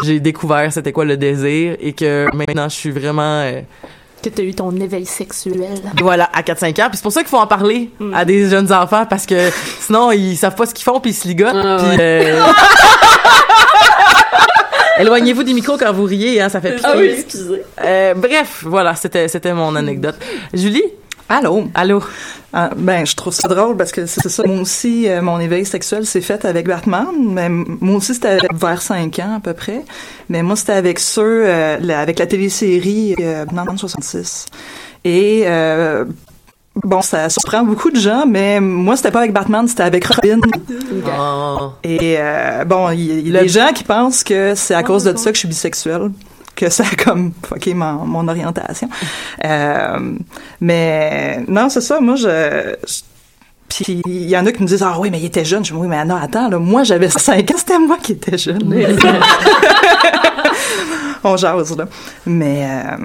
[0.04, 3.62] j'ai découvert c'était quoi le désir et que maintenant je suis vraiment euh,
[4.24, 5.62] Que t'as eu ton éveil sexuel.
[6.00, 8.48] voilà à 4 5 ans puis c'est pour ça qu'il faut en parler à des
[8.50, 9.50] jeunes enfants parce que
[9.82, 12.42] sinon ils savent pas ce qu'ils font puis ils se ligotent puis euh,
[15.00, 16.90] Éloignez-vous des micros quand vous riez, hein, ça fait pitié.
[16.92, 17.64] Ah oui, excusez.
[17.82, 20.16] Euh, bref, voilà, c'était c'était mon anecdote.
[20.54, 20.84] Julie?
[21.30, 21.68] Allô?
[21.76, 22.02] Allô?
[22.52, 24.42] Ah, ben, je trouve ça drôle parce que c'est ça.
[24.48, 27.06] Moi aussi, euh, mon éveil sexuel s'est fait avec Batman.
[27.20, 29.84] Mais moi aussi, c'était vers 5 ans à peu près.
[30.30, 34.48] Mais moi, c'était avec ceux, euh, la- avec la télésérie euh, Batman 66.
[35.06, 36.06] Et euh,
[36.76, 40.40] bon, ça surprend beaucoup de gens, mais moi, c'était pas avec Batman, c'était avec Robin.
[41.06, 41.70] Oh.
[41.84, 45.16] Et euh, bon, il y, a des gens qui pensent que c'est à cause de
[45.16, 46.10] ça que je suis bisexuelle
[46.60, 48.90] que ça a comme fucké mon, mon orientation.
[49.46, 50.14] Euh,
[50.62, 53.02] mais non, c'est ça, moi je, je-
[53.70, 55.64] puis il y en a qui me disent ah oui mais il était jeune.
[55.64, 58.38] Je dis oui mais non attends là, moi j'avais 5 ans, c'était moi qui étais
[58.38, 58.74] jeune.
[61.24, 61.86] On jase là.
[62.26, 62.98] Mais euh,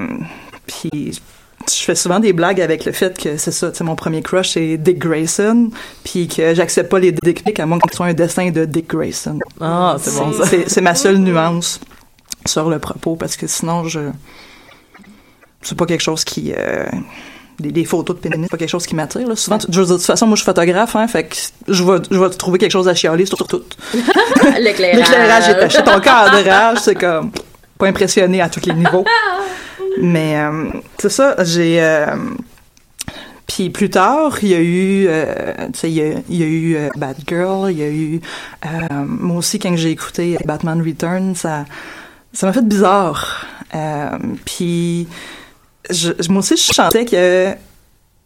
[0.67, 1.21] puis
[1.69, 4.23] je fais souvent des blagues avec le fait que c'est ça, tu sais, mon premier
[4.23, 5.71] crush c'est Dick Grayson,
[6.05, 8.65] puis que j'accepte pas les dick pics à moins que ce soit un dessin de
[8.65, 9.39] Dick Grayson.
[9.61, 10.47] Ah, c'est bon, ça.
[10.47, 11.81] C'est c'est ma seule nuance
[12.47, 14.01] sur le propos parce que sinon je
[15.63, 16.85] c'est pas quelque chose qui euh,
[17.59, 19.27] des, des photos de pénis, c'est pas quelque chose qui m'attire.
[19.29, 19.37] là.
[19.37, 21.37] Souvent, tu- je de toute façon, moi, je suis photographe, hein, fait que
[21.69, 23.63] je vais, je vais trouver quelque chose à chialer sur tout.
[24.61, 24.97] L'éclairage.
[25.09, 25.83] L'éclairage est taché.
[25.85, 27.31] Ton cadrage, c'est comme
[27.79, 29.05] pas impressionné à tous les niveaux.
[30.03, 30.65] Mais euh,
[30.99, 31.81] c'est ça, j'ai.
[31.81, 32.07] euh,
[33.47, 36.43] puis plus tard, il y a eu, euh, tu sais, il y a, il y
[36.43, 38.21] a eu euh, Batgirl, il y a eu,
[38.67, 38.69] euh,
[39.07, 41.65] moi aussi quand j'ai écouté Batman Returns, ça,
[42.35, 43.47] ça m'a fait bizarre.
[43.75, 45.09] Euh, puis
[45.91, 47.55] je, moi aussi, je sentais que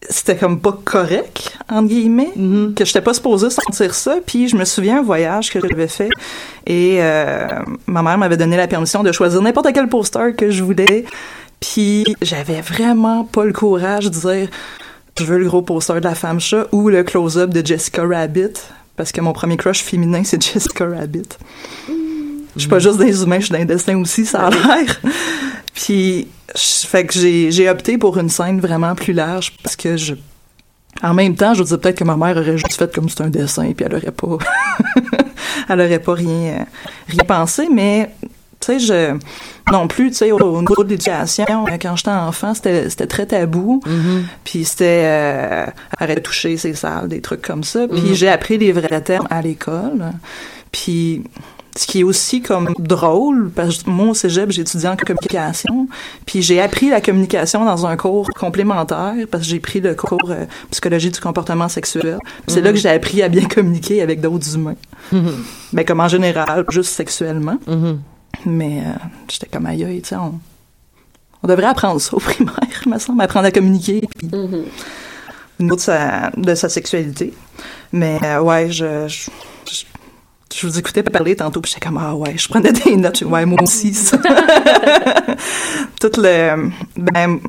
[0.09, 2.33] c'était comme pas correct entre guillemets
[2.77, 4.17] que j'étais pas supposée sentir ça.
[4.25, 6.11] Puis je me souviens un voyage que j'avais fait
[6.67, 7.47] et euh,
[7.87, 11.05] ma mère m'avait donné la permission de choisir n'importe quel poster que je voulais.
[11.61, 14.49] Puis j'avais vraiment pas le courage de dire
[15.19, 18.55] je veux le gros poster de la femme chat ou le close-up de Jessica Rabbit
[18.97, 21.29] parce que mon premier crush féminin c'est Jessica Rabbit
[22.59, 25.01] je suis pas juste des humains je suis dans les dessins aussi ça a l'air.
[25.75, 29.97] Puis je- fait que j'ai j'ai opté pour une scène vraiment plus large parce que
[29.97, 30.15] je
[31.03, 33.29] en même temps, je dire peut-être que ma mère aurait juste fait comme c'est un
[33.29, 34.39] dessin puis elle aurait pas
[35.69, 36.67] elle aurait pas rien
[37.09, 38.11] rien pensé mais
[38.61, 39.17] tu sais je
[39.71, 41.45] non plus tu sais au, au niveau de l'éducation
[41.81, 43.81] quand j'étais enfant c'était c'était très tabou.
[44.43, 45.67] Puis c'était euh,
[45.99, 47.87] arrête de toucher c'est sale des trucs comme ça.
[47.87, 48.15] Puis Mhm.
[48.15, 50.11] j'ai appris les vrais termes à l'école.
[50.73, 51.23] Puis
[51.79, 55.87] ce qui est aussi comme drôle, parce que moi au cégep, j'ai étudié en communication,
[56.27, 60.19] puis j'ai appris la communication dans un cours complémentaire, parce que j'ai pris le cours
[60.31, 62.19] euh, psychologie du comportement sexuel.
[62.49, 62.65] C'est Mhm.
[62.65, 64.75] là que j'ai appris à bien communiquer avec d'autres humains.
[65.73, 67.59] Mais comme en général, juste sexuellement.
[68.45, 68.93] Mais euh,
[69.31, 70.35] j'étais comme aïe, tu sais, on,
[71.43, 75.77] on devrait apprendre ça au primaire, il me semble, apprendre à communiquer, puis au niveau
[75.77, 77.33] de sa, de sa sexualité.
[77.93, 79.31] Mais euh, ouais, je, je,
[80.55, 83.45] je, vous écoutais parler tantôt, puis j'étais comme, ah ouais, je prenais des notes, ouais,
[83.45, 84.19] moi aussi, ça.
[86.01, 87.41] Tout le, ben,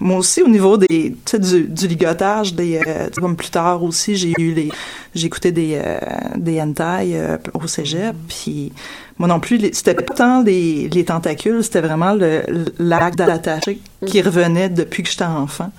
[0.00, 3.82] moi aussi, au niveau des, tu sais, du, du ligotage, des, euh, comme plus tard
[3.82, 4.70] aussi, j'ai eu les,
[5.14, 5.98] j'ai écouté des, euh,
[6.36, 8.72] des hentai euh, au cégep, puis
[9.18, 12.42] moi non plus, c'était pas tant les, les tentacules, c'était vraiment le,
[12.78, 15.72] l'acte d'attacher qui revenait depuis que j'étais enfant.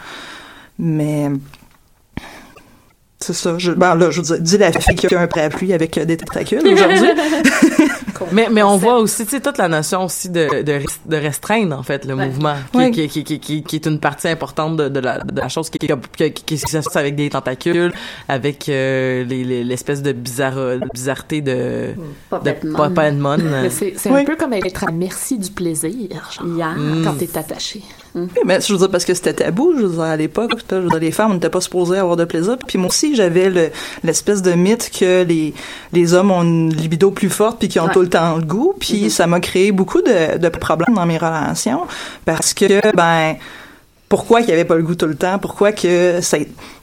[0.78, 1.30] Mais,
[3.22, 3.58] c'est ça.
[3.58, 6.06] Je, ben là, je veux dire, dis la fille qui a un parapluie avec euh,
[6.06, 7.10] des tentacules aujourd'hui.
[8.32, 11.16] mais, mais on voit aussi, tu sais, toute la notion aussi de, de, res- de
[11.18, 12.92] restreindre, en fait, le mouvement, qui, Ouais.
[12.92, 15.70] qui, qui, qui, qui, qui est une partie importante de, de, la, de la chose,
[15.70, 17.92] qui, qui, qui, qui, qui s'associe avec des tentacules,
[18.28, 21.88] avec euh, les- les- l'espèce de, bizarre, de bizarreté de,
[23.20, 23.38] Mon.
[23.38, 24.22] Mais c'est Oui.
[24.22, 26.46] un peu comme être à merci du plaisir, genre,
[26.76, 27.04] Mm.
[27.04, 27.82] quand t'es attaché.
[28.16, 30.58] Oui, mais je veux dire, parce que c'était tabou, je veux dire, à l'époque, là,
[30.72, 32.58] je veux dire, les femmes n'étaient pas supposées avoir de plaisir.
[32.68, 33.70] Puis moi aussi, j'avais le-
[34.04, 35.54] l'espèce de mythe que les,
[35.94, 37.94] les hommes ont une libido plus forte puis qu'ils ont Ouais.
[37.94, 38.74] tout le temps le goût.
[38.80, 41.82] Puis ça m'a créé beaucoup de, de problèmes dans mes relations
[42.26, 43.36] parce que, ben,
[44.08, 46.38] pourquoi qu'il avait pas le goût tout le temps, pourquoi que ça,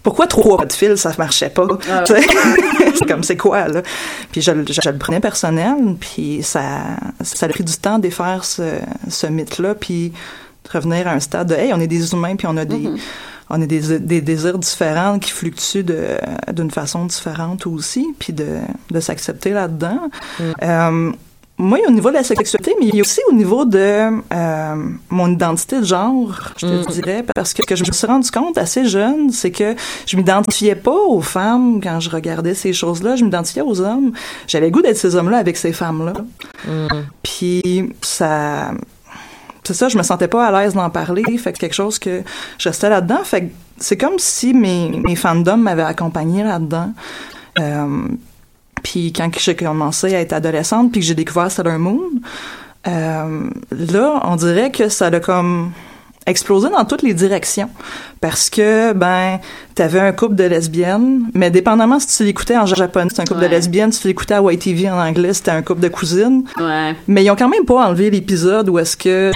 [0.04, 1.66] pourquoi trois pas de fil ça marchait pas?
[1.90, 2.04] Ah
[2.94, 3.82] c'est comme c'est quoi là?
[4.30, 6.82] Puis je, le- je, je le prenais personnel, puis ça,
[7.22, 8.62] ça a pris du temps de défaire ce,
[9.10, 10.14] ce mythe-là, puis de
[10.72, 12.88] revenir à un stade de hey, on est des humains, puis on a des
[13.48, 15.84] on a des, des désirs différents qui fluctuent
[16.52, 18.58] d'une façon différente aussi, puis de,
[18.90, 20.00] de s'accepter là-dedans.
[20.64, 21.12] Euh,
[21.58, 23.78] moi, au niveau de la sexualité, mais il y a aussi au niveau de
[24.34, 24.74] euh,
[25.08, 26.92] mon identité de genre, je te Mm.
[26.92, 29.74] dirais, parce que, que je me suis rendu compte assez jeune, c'est que
[30.06, 34.10] je m'identifiais pas aux femmes quand je regardais ces choses-là, je m'identifiais aux hommes.
[34.48, 36.12] J'avais goût d'être ces hommes-là avec ces femmes-là.
[37.22, 38.72] Puis ça,
[39.66, 42.22] c'est ça, je me sentais pas à l'aise d'en parler, fait que quelque chose que
[42.58, 46.92] je restais là-dedans, fait que c'est comme si mes, mes fandoms m'avaient accompagné là-dedans.
[47.58, 48.08] Euh,
[48.82, 52.00] puis quand j'ai commencé à être adolescente, puis que j'ai découvert Sailor Moon,
[52.86, 55.72] euh, là, on dirait que ça a comme
[56.26, 57.70] explosé dans toutes les directions
[58.20, 59.38] parce que ben
[59.74, 63.40] t'avais un couple de lesbiennes mais dépendamment si tu l'écoutais en japonais c'était un couple
[63.42, 66.94] de lesbiennes si tu l'écoutais à YTV en anglais c'était un couple de cousines Ouais.
[67.06, 69.30] mais ils ont quand même pas enlevé l'épisode où est-ce que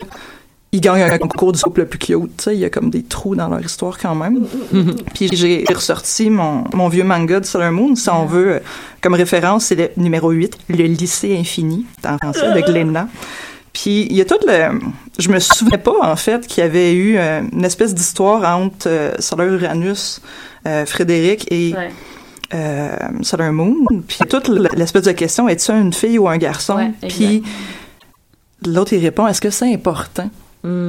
[0.72, 2.36] ils gagnent un concours du couple le plus cute.
[2.36, 4.46] Tu sais, il y a comme des trous dans leur histoire quand même.
[5.14, 8.60] Puis j'ai ressorti mon, mon vieux manga de Sailor Moon, si on veut,
[9.00, 13.08] comme référence, c'est le numéro 8, Le lycée infini, en français, de Glenna.
[13.72, 14.80] Puis il y a tout le...
[15.18, 18.88] Je me souvenais pas, en fait, qu'il y avait eu euh, une espèce d'histoire entre
[18.88, 20.20] euh, Sailor Uranus,
[20.66, 21.74] euh, Frédéric et...
[21.74, 21.90] Ouais.
[22.52, 22.90] Euh,
[23.22, 23.76] Sailor Moon,
[24.08, 26.74] puis toute l'espèce de question, es-tu une fille ou un garçon?
[26.74, 27.44] Ouais, puis
[28.66, 30.28] l'autre, il répond, est-ce que c'est important?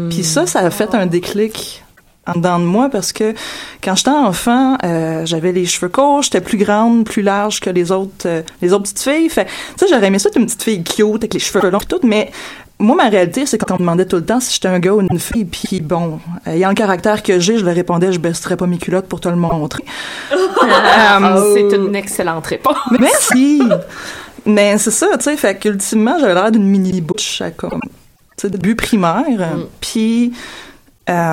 [0.09, 1.83] Puis ça, ça a fait un déclic
[2.25, 3.35] en dedans de moi parce que
[3.83, 7.91] quand j'étais enfant, euh, j'avais les cheveux courts, j'étais plus grande, plus large que les
[7.91, 9.29] autres, euh, les autres petites filles.
[9.29, 11.79] Fait, tu sais, j'aurais aimé ça être une petite fille cute avec les cheveux longs
[11.79, 12.31] et tout, mais
[12.81, 14.93] moi, ma réalité, c'est quand on me demandait tout le temps si j'étais un gars
[14.93, 18.57] ou une fille, puis bon, ayant le caractère que j'ai, je leur répondais, je baisserais
[18.57, 19.83] pas mes culottes pour te le montrer.
[20.63, 22.77] Euh, C'est une excellente réponse.
[22.99, 23.63] Merci!
[24.45, 27.89] Mais c'est ça, tu sais, fait qu'ultimement, j'avais l'air d'une mini-bouche à comme, tu
[28.37, 29.55] sais, début primaire.
[29.79, 30.33] Puis,
[31.09, 31.31] euh,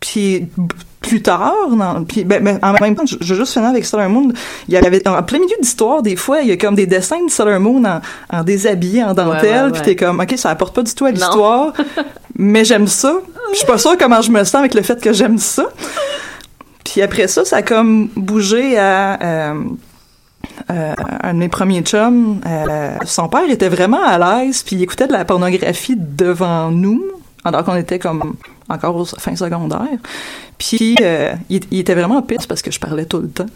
[0.00, 0.48] puis
[1.00, 1.54] plus tard,
[2.08, 4.32] puis ben, ben, en même temps, je, je veux juste finir avec Sailor Moon.
[4.68, 7.24] Il y avait, en plein milieu d'histoire, des fois, il y a comme des dessins
[7.24, 10.50] de Sailor Moon en, en déshabillé, en dentelle, Ouais, ouais, puis t'es comme, ok, ça
[10.50, 11.72] apporte pas du tout à l'histoire,
[12.36, 13.14] mais j'aime ça.
[13.52, 15.64] Je suis pas sûre comment je me sens avec le fait que j'aime ça.
[16.84, 19.54] Puis après ça, ça a comme bougé à euh,
[20.70, 22.40] euh, un de mes premiers chums.
[22.46, 27.02] euh, son père était vraiment à l'aise, puis il écoutait de la pornographie devant nous,
[27.44, 28.34] alors qu'on était comme
[28.70, 29.98] encore au fin secondaire.
[30.58, 33.46] Puis euh, il, il était vraiment pisse parce que je parlais tout le temps.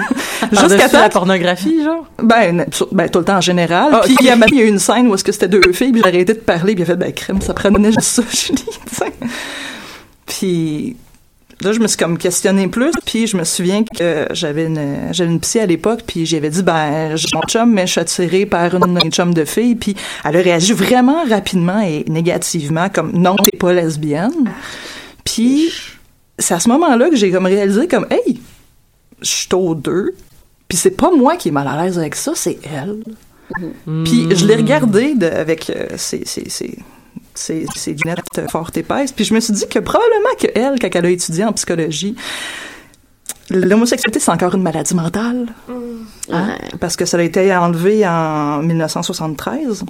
[0.52, 2.06] Jusqu'à la pornographie, genre?
[2.22, 3.90] ben, ben, tout le temps en général.
[3.92, 4.18] Ah, puis ok.
[4.20, 5.92] il y a il y a eu une scène où est-ce que c'était deux filles,
[5.92, 8.22] puis j'ai arrêté de parler, puis il a fait ben crème, ça prenait juste ça,
[8.30, 9.12] Julie, tu sais.
[10.26, 10.96] Puis
[11.62, 15.30] là, je me suis comme questionnée plus, puis je me souviens que j'avais une j'avais
[15.30, 18.46] une psy à l'époque, puis j'avais dit ben j'ai mon chum, mais je suis attirée
[18.46, 19.94] par une, une chum de fille, puis
[20.24, 24.50] elle a réagi vraiment rapidement et négativement, comme non t'es pas lesbienne.
[25.24, 25.70] Puis
[26.38, 28.40] c'est à ce moment-là que j'ai comme réalisé comme hey
[29.22, 30.14] je suis au deux,
[30.66, 32.96] puis c'est pas moi qui est mal à l'aise avec ça, c'est elle.
[34.04, 36.78] Puis je l'ai regardé de- avec euh, ses, ses, ses,
[37.40, 40.94] ses, ses lunettes fort épaisses, puis je me suis dit que probablement que elle, quand
[40.94, 42.14] elle a étudié en psychologie,
[43.50, 45.48] l'homosexualité, c'est encore une maladie mentale.
[46.30, 46.56] Hein?
[46.78, 49.84] Parce que ça a été enlevé en 1973.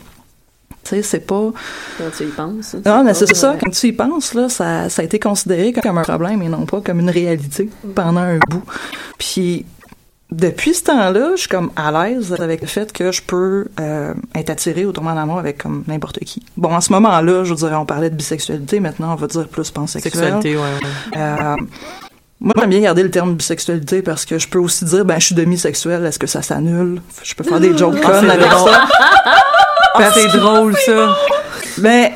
[0.82, 1.52] Tu sais, c'est pas...
[1.98, 2.74] Quand tu y penses.
[2.86, 3.56] Non, mais c'est ça.
[3.60, 6.64] Quand tu y penses, là, ça, ça a été considéré comme un problème et non
[6.64, 8.64] pas comme une réalité pendant un bout.
[9.18, 9.66] Puis,
[10.32, 14.14] depuis ce temps-là, je suis comme à l'aise avec le fait que je peux euh,
[14.34, 16.42] être attirée ou tomber en amour avec comme n'importe qui.
[16.56, 18.80] Bon, en ce moment-là, je dirais, on parlait de bisexualité.
[18.80, 20.12] Maintenant, on va dire plus pansexuel.
[20.12, 21.18] Sexualité, ouais, ouais.
[21.18, 21.56] Euh,
[22.40, 25.26] moi, j'aime bien garder le terme bisexualité parce que je peux aussi dire, ben, je
[25.26, 27.02] suis demisexuel, est-ce que ça s'annule?
[27.22, 28.88] Je peux faire des jokes Ah, connes c'est avec ça.
[29.92, 31.16] Ah, c'est drôle, ça.
[31.78, 32.10] Ben,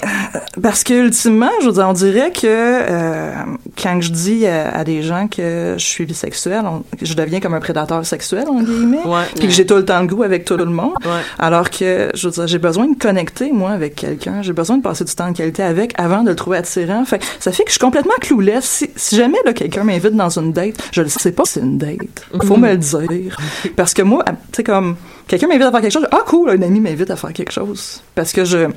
[0.62, 3.32] parce que ultimement, je veux dire, on dirait que euh,
[3.80, 7.54] quand je dis à, à des gens que je suis bisexuel, on- je deviens comme
[7.54, 8.98] un prédateur sexuel, en guillemets,
[9.36, 10.94] puis que j'ai tout le temps le goût avec tout le monde,
[11.38, 14.82] alors que, je veux dire, j'ai besoin de connecter, moi, avec quelqu'un, j'ai besoin de
[14.82, 17.68] passer du temps de qualité avec avant de le trouver attirant, fait ça fait que
[17.70, 18.64] je suis complètement clouless.
[18.64, 21.60] Si, si jamais, là, quelqu'un m'invite dans une date, je ne sais pas si c'est
[21.60, 22.62] une date, faut Mhm.
[22.62, 23.36] me le dire,
[23.76, 24.96] parce que moi, tu sais, comme,
[25.26, 28.02] quelqu'un m'invite à faire quelque chose, ah cool, un ami m'invite à faire quelque chose,
[28.14, 28.68] parce que je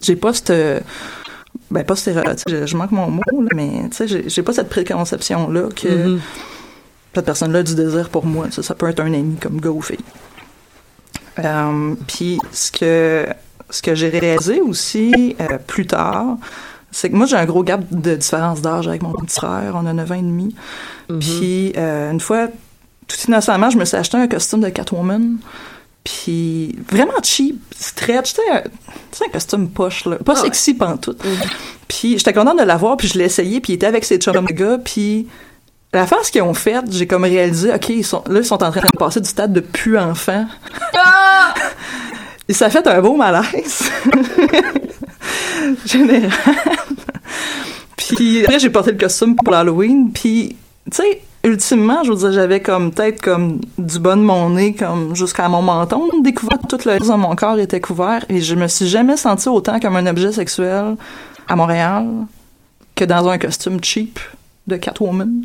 [0.00, 0.84] j'ai pas cette
[1.70, 4.68] ben pas stéréotype, je, je manque mon mot là, mais tu sais j'ai- pas cette
[4.70, 6.20] préconception là que Mhm.
[7.14, 9.60] cette personne là a du désir pour moi ça, ça peut être un ami comme
[9.60, 9.98] gars ou fille
[11.38, 13.26] euh, puis ce que
[13.70, 16.36] ce que j'ai réalisé aussi euh, plus tard
[16.90, 19.72] c'est que moi, j'ai un gros gap de différence d'âge avec mon petit frère.
[19.74, 20.54] On a 9 ans et demi.
[21.20, 22.48] Puis, euh, une fois,
[23.06, 25.36] tout innocemment, je me suis acheté un costume de Catwoman.
[26.08, 28.32] Puis, vraiment cheap, stretch.
[28.32, 28.40] Tu
[29.12, 30.16] sais, un, costume poche, là.
[30.16, 31.20] Pas sexy pantoute.
[31.86, 34.46] Puis, j'étais contente de l'avoir, puis je l'ai essayé, puis il était avec ses chums
[34.46, 35.26] de gars, puis...
[35.90, 38.70] La phase qu'ils ont faite, j'ai comme réalisé, OK, ils sont, là, ils sont en
[38.70, 40.46] train de passer du stade de pu enfant.
[42.46, 43.90] Et ça a fait un beau malaise.
[45.86, 46.30] Général.
[47.96, 50.10] puis après, j'ai porté le costume pour l'Halloween.
[50.12, 50.56] Puis,
[50.90, 54.74] tu sais, ultimement, je veux dire, j'avais comme peut-être comme du bas de mon nez,
[54.74, 56.58] comme jusqu'à mon menton découvert.
[56.68, 58.24] Tout le reste de mon corps était couvert.
[58.28, 60.96] Et je me suis jamais sentie autant comme un objet sexuel
[61.46, 62.06] à Montréal
[62.94, 64.18] que dans un costume cheap
[64.66, 65.44] de Catwoman.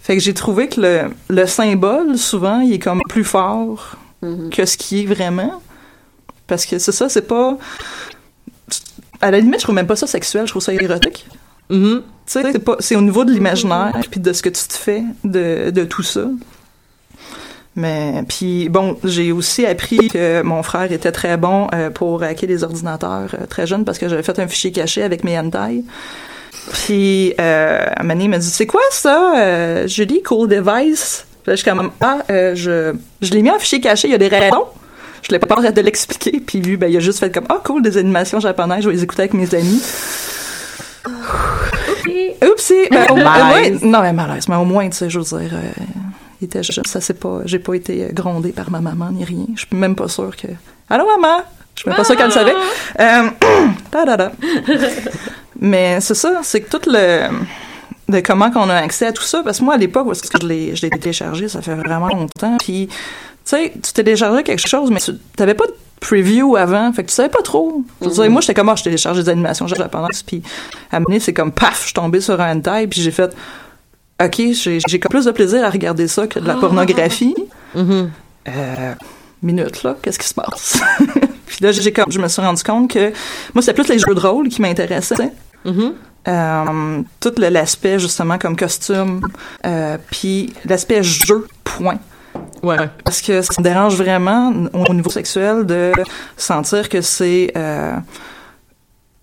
[0.00, 3.96] Fait que j'ai trouvé que le, le symbole, souvent, il est comme plus fort
[4.50, 5.62] que ce qui est vraiment.
[6.48, 7.56] Parce que c'est ça, c'est pas.
[9.20, 11.26] À la limite, je trouve même pas ça sexuel, je trouve ça érotique.
[12.26, 15.70] Tu sais, c'est au niveau de l'imaginaire puis de ce que tu te fais de,
[15.70, 16.26] de tout ça.
[17.76, 22.48] Mais puis bon, j'ai aussi appris que mon frère était très bon euh, pour hacker
[22.48, 25.84] les ordinateurs euh, très jeune parce que j'avais fait un fichier caché avec mes hentai.
[26.72, 31.26] Puis euh, il m'a dit c'est quoi ça, euh, Julie, cool device?
[31.42, 34.12] Puis là, je suis comme ah, euh, je je l'ai mis en fichier caché, il
[34.12, 34.64] y a des raisons.
[35.22, 36.40] Je l'ai pas peur de l'expliquer.
[36.40, 38.94] Puis lui, ben il a juste fait comme ah cool des animations japonaises, je vais
[38.94, 39.82] les écouter avec mes amis.
[42.50, 42.88] Oupsie!
[42.90, 43.82] Ben, au, moins- Malaise.
[43.82, 45.82] non, mais malaise, mais au moins, tu sais, je veux dire, euh,
[46.40, 46.84] il était jeune.
[46.84, 49.46] Ça, c'est pas, j'ai pas été euh, grondée par ma maman ni rien.
[49.54, 50.48] Je suis même pas sûre que.
[50.90, 51.42] Allô, maman!
[51.74, 52.54] Je suis même pas sûre qu'elle le savait.
[53.00, 53.28] Euh,
[53.90, 54.32] ta-da-da.
[55.60, 57.28] mais c'est ça, c'est que tout le.
[58.08, 59.42] de comment qu'on a accès à tout ça.
[59.42, 62.08] Parce que moi, à l'époque, est-ce que je l'ai, je l'ai téléchargé, ça fait vraiment
[62.08, 62.56] longtemps.
[62.58, 62.94] Puis, tu
[63.44, 67.14] sais, tu téléchargeais quelque chose, mais tu t'avais pas de preview avant, fait que tu
[67.14, 67.84] savais pas trop.
[68.00, 70.42] Dire, moi, j'étais comme, ah, je télécharge des animations japonaises, puis
[70.92, 73.34] à donné, c'est comme, paf, je suis tombée sur un hentai, puis j'ai fait,
[74.22, 77.34] OK, j'ai, plus de plaisir à regarder ça que de la pornographie.
[78.48, 78.94] Euh,
[79.42, 80.80] minute, là, qu'est-ce qui se passe?
[81.46, 83.12] puis là, j'ai comme, je me suis rendu compte que
[83.54, 85.32] moi, c'était plus les jeux de rôle qui m'intéressaient.
[86.28, 89.20] Euh, tout l'aspect justement comme costume,
[89.64, 91.98] euh, puis l'aspect jeu, point.
[92.62, 92.76] Ouais.
[93.04, 95.92] Parce que ça me dérange vraiment au niveau sexuel de
[96.36, 97.96] sentir que c'est euh,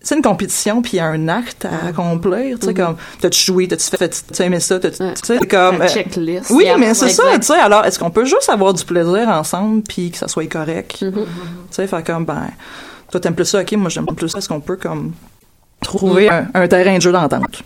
[0.00, 3.40] c'est une compétition puis il y a un acte à accomplir, tu sais comme t'as-tu
[3.40, 6.50] joué, t'as-tu fait, t'as aimé ça, t'as tu sais comme euh, checklist.
[6.50, 7.54] Oui, mais c'est ça, tu sais.
[7.58, 11.12] Alors, est-ce qu'on peut juste avoir du plaisir ensemble puis que ça soit correct, tu
[11.70, 12.48] sais, faire comme ben
[13.10, 15.12] toi t'aimes plus ça, ok, moi j'aime plus ça, est-ce qu'on peut comme
[15.80, 17.62] trouver un, un terrain de jeu d'entente?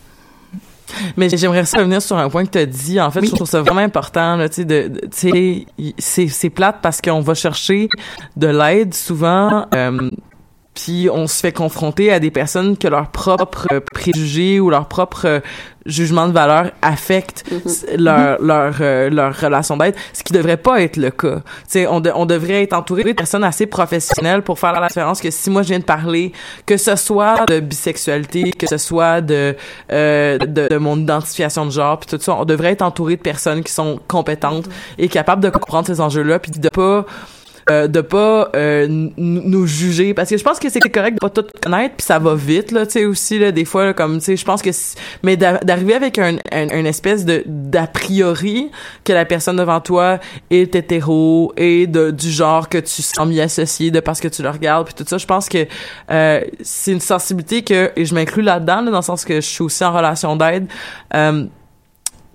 [1.16, 3.00] Mais j'aimerais revenir sur un point que tu as dit.
[3.00, 4.36] En fait, je trouve ça vraiment important.
[4.36, 4.64] Là, tu
[5.12, 5.66] sais,
[5.98, 7.88] c'est c'est plate parce qu'on va chercher
[8.36, 9.66] de l'aide souvent.
[9.74, 10.10] euh,
[10.74, 15.26] puis on se fait confronter à des personnes que leurs propres préjugés ou leur propre
[15.26, 15.40] euh,
[15.88, 20.80] jugement de valeur affectent s- leur leur euh, leur relation d'aide, ce qui devrait pas
[20.82, 21.36] être le cas.
[21.36, 24.86] Tu sais, on, de- on devrait être entouré de personnes assez professionnelles pour faire la
[24.88, 26.32] différence que si moi je viens de parler,
[26.66, 29.56] que ce soit de bisexualité, que ce soit de
[29.92, 33.22] euh, de, de mon identification de genre, puis tout ça, on devrait être entouré de
[33.22, 34.68] personnes qui sont compétentes
[34.98, 37.04] et capables de comprendre ces enjeux-là, puis de pas
[37.70, 40.14] euh, de pas euh, nous juger.
[40.14, 42.72] Parce que je pense que c'est correct de pas tout connaître puis ça va vite
[42.72, 44.70] là tu sais aussi là des fois là, comme tu sais je pense que
[45.22, 48.70] mais d'a- d'arriver avec un, un, une espèce de d'a priori
[49.04, 50.18] que la personne devant toi
[50.50, 54.42] est hétéro et de du genre que tu sens m'y associer de parce que tu
[54.42, 55.66] le regardes puis tout ça je pense que
[56.10, 59.46] euh, c'est une sensibilité que et je m'inclus là-dedans là, dans le sens que je
[59.46, 60.66] suis aussi en relation d'aide
[61.14, 61.44] euh,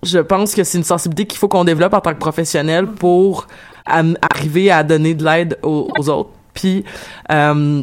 [0.04, 3.48] je pense que c'est une sensibilité qu'il faut qu'on développe en tant que professionnel pour
[3.86, 6.30] am- arriver à donner de l'aide aux, aux autres.
[6.54, 6.84] Puis
[7.32, 7.82] euh,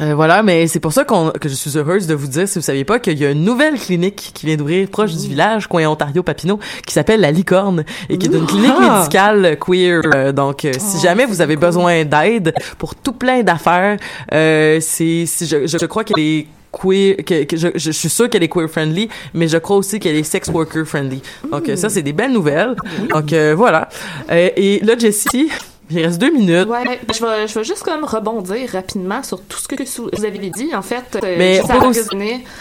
[0.00, 2.58] euh, voilà, mais c'est pour ça qu'on, que je suis heureuse de vous dire, si
[2.58, 5.66] vous saviez pas, qu'il y a une nouvelle clinique qui vient d'ouvrir proche du village,
[5.66, 8.98] coin Ontario-Papineau, qui s'appelle La Licorne, et qui est une clinique Ah!
[9.00, 10.00] médicale queer.
[10.14, 13.98] Euh, donc, euh, si jamais vous avez besoin d'aide pour tout plein d'affaires,
[14.32, 18.28] euh, c'est, c'est- je, je crois qu'elle est queer, que, que je, je suis sûre
[18.30, 21.20] qu'elle est queer friendly, mais je crois aussi qu'elle est sex worker friendly.
[21.50, 22.76] Donc ça, c'est des belles nouvelles.
[23.10, 23.88] Donc euh, voilà.
[24.30, 25.50] Euh, et là, Jessie,
[25.92, 26.68] il reste deux minutes.
[26.68, 29.74] Ouais, ben, je vais, je vais juste comme rebondir rapidement sur tout ce que
[30.16, 30.70] vous avez dit.
[30.74, 32.00] En fait, euh, Mais pas à aussi-.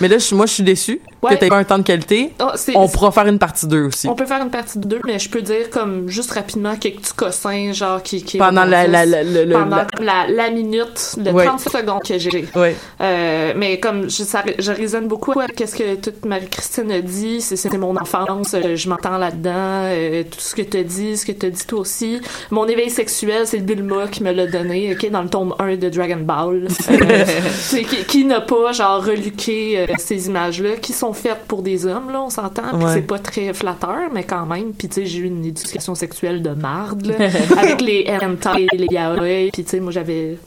[0.01, 2.53] Mais là, je- moi, je suis déçue que t'aies pas un temps de qualité, Ah,
[2.75, 4.07] on pourra faire une partie 2 aussi.
[4.07, 7.01] On peut faire une partie de deux, mais je peux dire comme juste rapidement quelques
[7.01, 11.31] petits cossins, genre qui, qui Pendant la- la- la- le- pendant la- la, minute, le
[11.31, 11.45] Ouais.
[11.45, 12.45] 30 secondes que j'ai.
[12.55, 12.75] Ouais.
[13.01, 17.41] Euh, mais comme je, ça, je résonne beaucoup avec ce que toute Marie-Christine a dit,
[17.41, 19.51] c'est mon enfance, euh, je m'entends là-dedans,
[19.85, 22.19] euh, tout ce que tu as dit, ce que tu as dit toi aussi.
[22.51, 25.89] Mon éveil sexuel, c'est Bulma qui me l'a donné, ok, dans le tome 1 de
[25.89, 26.67] Dragon Ball.
[26.91, 27.25] Euh,
[27.69, 32.21] qui, qui n'a pas, genre, reluqué ces images-là, qui sont faites pour des hommes, là,
[32.21, 32.93] on s'entend, puis Ouais.
[32.93, 34.73] c'est pas très flatteur, mais quand même.
[34.73, 37.15] Puis tu sais, j'ai eu une éducation sexuelle de marde, là,
[37.57, 40.37] avec les hentai, les yaoi, puis tu sais, moi j'avais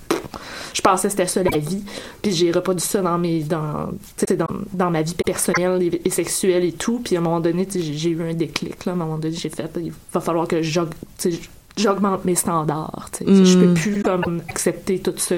[0.73, 1.83] je pensais que c'était ça la vie
[2.23, 3.91] puis j'ai reproduit ça dans mes dans
[4.39, 7.67] dans, dans ma vie personnelle et, et sexuelle et tout puis à un moment donné
[7.67, 10.21] tu sais, j'ai eu un déclic là à un moment donné j'ai fait il va
[10.23, 13.45] falloir que j'augmente mes standards tu sais.
[13.45, 13.75] je peux Mm.
[13.75, 15.35] plus comme accepter tout ça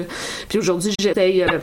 [0.47, 1.59] puis aujourd'hui j'essaye euh,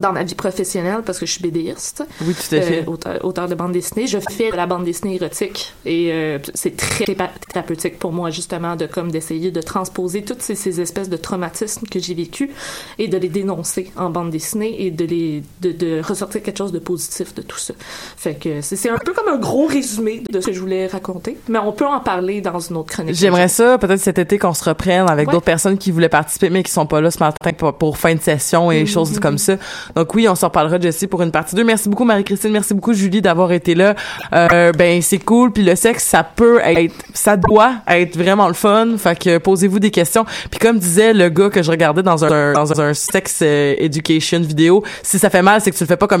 [0.00, 2.02] dans ma vie professionnelle parce que je suis BDiste.
[2.22, 2.80] Oui, tout à fait.
[2.82, 4.06] Euh, auteur, auteur de bande dessinée.
[4.06, 8.74] Je fais de la bande dessinée érotique et euh, c'est très thérapeutique pour moi justement
[8.74, 12.50] de comme d'essayer de transposer toutes ces, ces espèces de traumatismes que j'ai vécu
[12.98, 16.72] et de les dénoncer en bande dessinée et de les de, de ressortir quelque chose
[16.72, 17.74] de positif de tout ça.
[18.16, 20.86] Fait que c'est c'est un peu comme un gros résumé de ce que je voulais
[20.86, 23.14] raconter, mais on peut en parler dans une autre chronique.
[23.14, 25.34] J'aimerais ça, peut-être cet été, qu'on se reprenne avec Ouais.
[25.34, 28.14] d'autres personnes qui voulaient participer, mais qui sont pas là ce matin pour, pour fin
[28.14, 29.56] de session et Mhm, choses comme ça.
[29.94, 31.64] Donc oui, on s'en reparlera, Jessie, pour une partie 2.
[31.64, 32.50] Merci beaucoup, Marie-Christine.
[32.50, 33.94] Merci beaucoup, Julie, d'avoir été là.
[34.32, 35.52] Euh, ben, c'est cool.
[35.52, 38.96] Puis le sexe, ça peut être, ça doit être vraiment le fun.
[38.98, 40.24] Fait que posez-vous des questions.
[40.50, 44.40] Puis comme disait le gars que je regardais dans un, dans un sex euh, education
[44.40, 46.20] vidéo, si ça fait mal, c'est que tu le fais pas comme